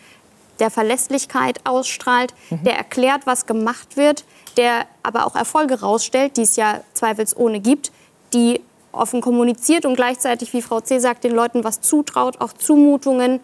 [0.58, 2.64] der Verlässlichkeit ausstrahlt, mhm.
[2.64, 4.24] der erklärt, was gemacht wird,
[4.56, 7.92] der aber auch Erfolge rausstellt, die es ja zweifelsohne gibt,
[8.32, 8.60] die
[8.92, 10.98] offen kommuniziert und gleichzeitig, wie Frau C.
[10.98, 13.40] sagt, den Leuten was zutraut, auch Zumutungen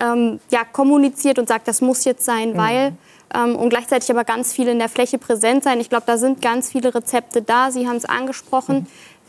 [0.00, 2.56] ähm, ja, kommuniziert und sagt, das muss jetzt sein, mhm.
[2.56, 2.92] weil.
[3.34, 5.80] Ähm, und gleichzeitig aber ganz viel in der Fläche präsent sein.
[5.80, 7.72] Ich glaube, da sind ganz viele Rezepte da.
[7.72, 8.80] Sie haben es angesprochen.
[8.80, 8.86] Mhm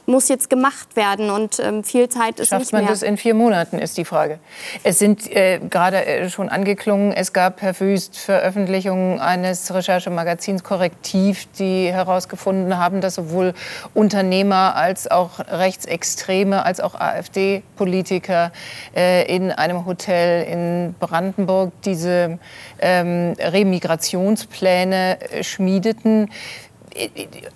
[0.08, 2.82] muss jetzt gemacht werden und ähm, viel Zeit ist Schafft nicht mehr.
[2.82, 4.39] Schafft man das in vier Monaten, ist die Frage.
[4.84, 11.45] Es sind äh, gerade äh, schon angeklungen, es gab, Herr Wüst, Veröffentlichungen eines Recherchemagazins Korrektiv,
[11.60, 13.53] die herausgefunden haben, dass sowohl
[13.93, 18.53] Unternehmer als auch Rechtsextreme als auch AfD-Politiker
[18.95, 22.39] äh, in einem Hotel in Brandenburg diese
[22.80, 26.30] ähm, Remigrationspläne äh, schmiedeten.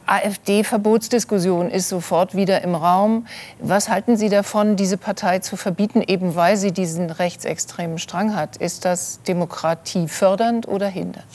[0.06, 3.28] AfD-Verbotsdiskussion ist sofort wieder im Raum.
[3.60, 8.58] Was halten Sie davon, diese Partei zu verbieten, eben weil sie diesen rechtsextremen Strang hat?
[8.58, 11.26] Ist das demokratiefördernd oder hindernd?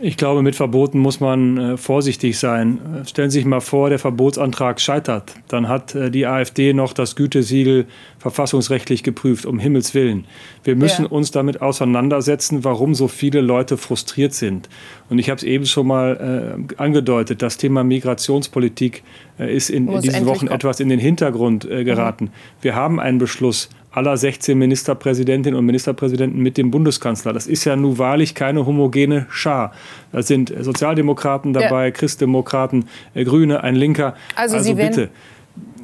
[0.00, 2.78] Ich glaube, mit Verboten muss man äh, vorsichtig sein.
[3.04, 5.34] Stellen Sie sich mal vor, der Verbotsantrag scheitert.
[5.48, 7.86] Dann hat äh, die AfD noch das Gütesiegel
[8.18, 10.24] verfassungsrechtlich geprüft, um Himmels Willen.
[10.62, 11.10] Wir müssen ja.
[11.10, 14.68] uns damit auseinandersetzen, warum so viele Leute frustriert sind.
[15.10, 19.02] Und ich habe es eben schon mal äh, angedeutet, das Thema Migrationspolitik
[19.40, 22.26] äh, ist in, in, diesen Wochen etwas in den Hintergrund äh, geraten.
[22.26, 22.30] Mhm.
[22.62, 23.68] Wir haben einen Beschluss
[23.98, 27.32] aller 16 Ministerpräsidentinnen und Ministerpräsidenten mit dem Bundeskanzler.
[27.32, 29.72] Das ist ja nun wahrlich keine homogene Schar.
[30.12, 31.90] Da sind Sozialdemokraten dabei, ja.
[31.90, 34.14] Christdemokraten, äh, Grüne, ein Linker.
[34.36, 35.08] Also, also Sie bitte.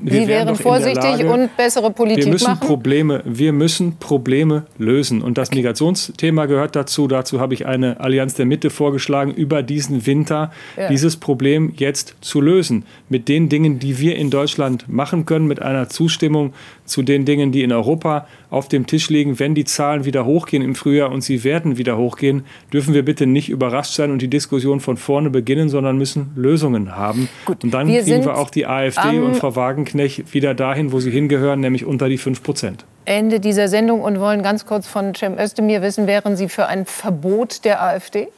[0.00, 2.68] wir Sie wären vorsichtig Lage, und bessere Politik wir müssen machen?
[2.68, 5.20] Probleme, wir müssen Probleme lösen.
[5.20, 5.50] Und das.
[5.50, 7.08] Migrationsthema gehört dazu.
[7.08, 10.88] Dazu habe ich eine Allianz der Mitte vorgeschlagen, über diesen Winter ja.
[10.88, 12.84] dieses Problem jetzt zu lösen.
[13.08, 16.52] Mit den Dingen, die wir in Deutschland machen können, mit einer Zustimmung
[16.84, 19.38] zu den Dingen, die in Europa auf dem Tisch liegen.
[19.38, 23.26] Wenn die Zahlen wieder hochgehen im Frühjahr und sie werden wieder hochgehen, dürfen wir bitte
[23.26, 27.28] nicht überrascht sein und die Diskussion von vorne beginnen, sondern müssen Lösungen haben.
[27.44, 31.00] Gut, und dann wir kriegen wir auch die AfD und Frau Wagenknecht wieder dahin, wo
[31.00, 32.84] sie hingehören, nämlich unter die 5 Prozent.
[33.06, 36.86] Ende dieser Sendung und wollen ganz kurz von Cem Özdemir wissen, wären Sie für ein
[36.86, 38.28] Verbot der AfD?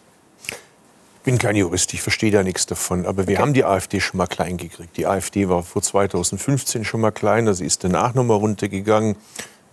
[1.27, 3.05] Ich bin kein Jurist, ich verstehe da nichts davon.
[3.05, 3.43] Aber wir okay.
[3.43, 4.97] haben die AfD schon mal klein gekriegt.
[4.97, 9.16] Die AfD war vor 2015 schon mal kleiner, sie ist danach noch mal runtergegangen.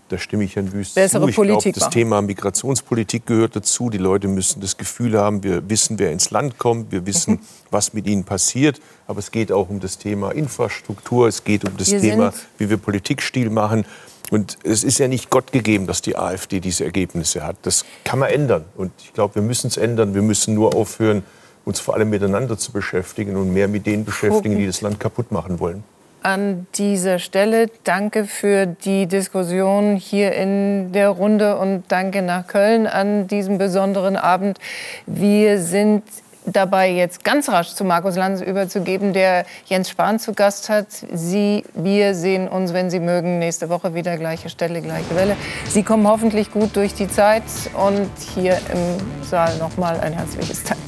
[0.09, 1.29] Da stimme ich Herrn Wüst Bessere zu.
[1.29, 3.91] Ich glaube, das Thema Migrationspolitik gehört dazu.
[3.91, 7.39] Die Leute müssen das Gefühl haben, wir wissen, wer ins Land kommt, wir wissen, mhm.
[7.69, 8.81] was mit ihnen passiert.
[9.05, 12.71] Aber es geht auch um das Thema Infrastruktur, es geht um das wir Thema, wie
[12.71, 13.85] wir Politikstil machen.
[14.31, 17.57] Und es ist ja nicht Gott gegeben, dass die AfD diese Ergebnisse hat.
[17.61, 18.65] Das kann man ändern.
[18.75, 20.15] Und ich glaube, wir müssen es ändern.
[20.15, 21.23] Wir müssen nur aufhören,
[21.65, 25.31] uns vor allem miteinander zu beschäftigen und mehr mit denen beschäftigen, die das Land kaputt
[25.31, 25.83] machen wollen.
[26.21, 32.87] An dieser Stelle danke für die Diskussion hier in der Runde und danke nach Köln
[32.87, 34.57] an diesem besonderen Abend.
[35.05, 36.03] Wir sind
[36.45, 40.87] dabei, jetzt ganz rasch zu Markus Lanz überzugeben, der Jens Spahn zu Gast hat.
[41.11, 45.35] Sie, wir sehen uns, wenn Sie mögen, nächste Woche wieder gleiche Stelle, gleiche Welle.
[45.67, 47.43] Sie kommen hoffentlich gut durch die Zeit
[47.73, 50.79] und hier im Saal noch mal ein herzliches Dank.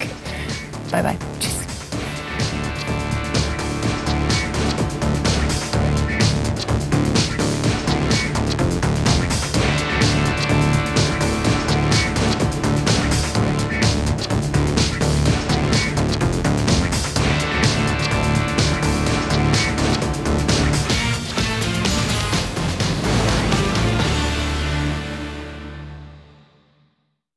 [0.92, 1.55] Bye bye.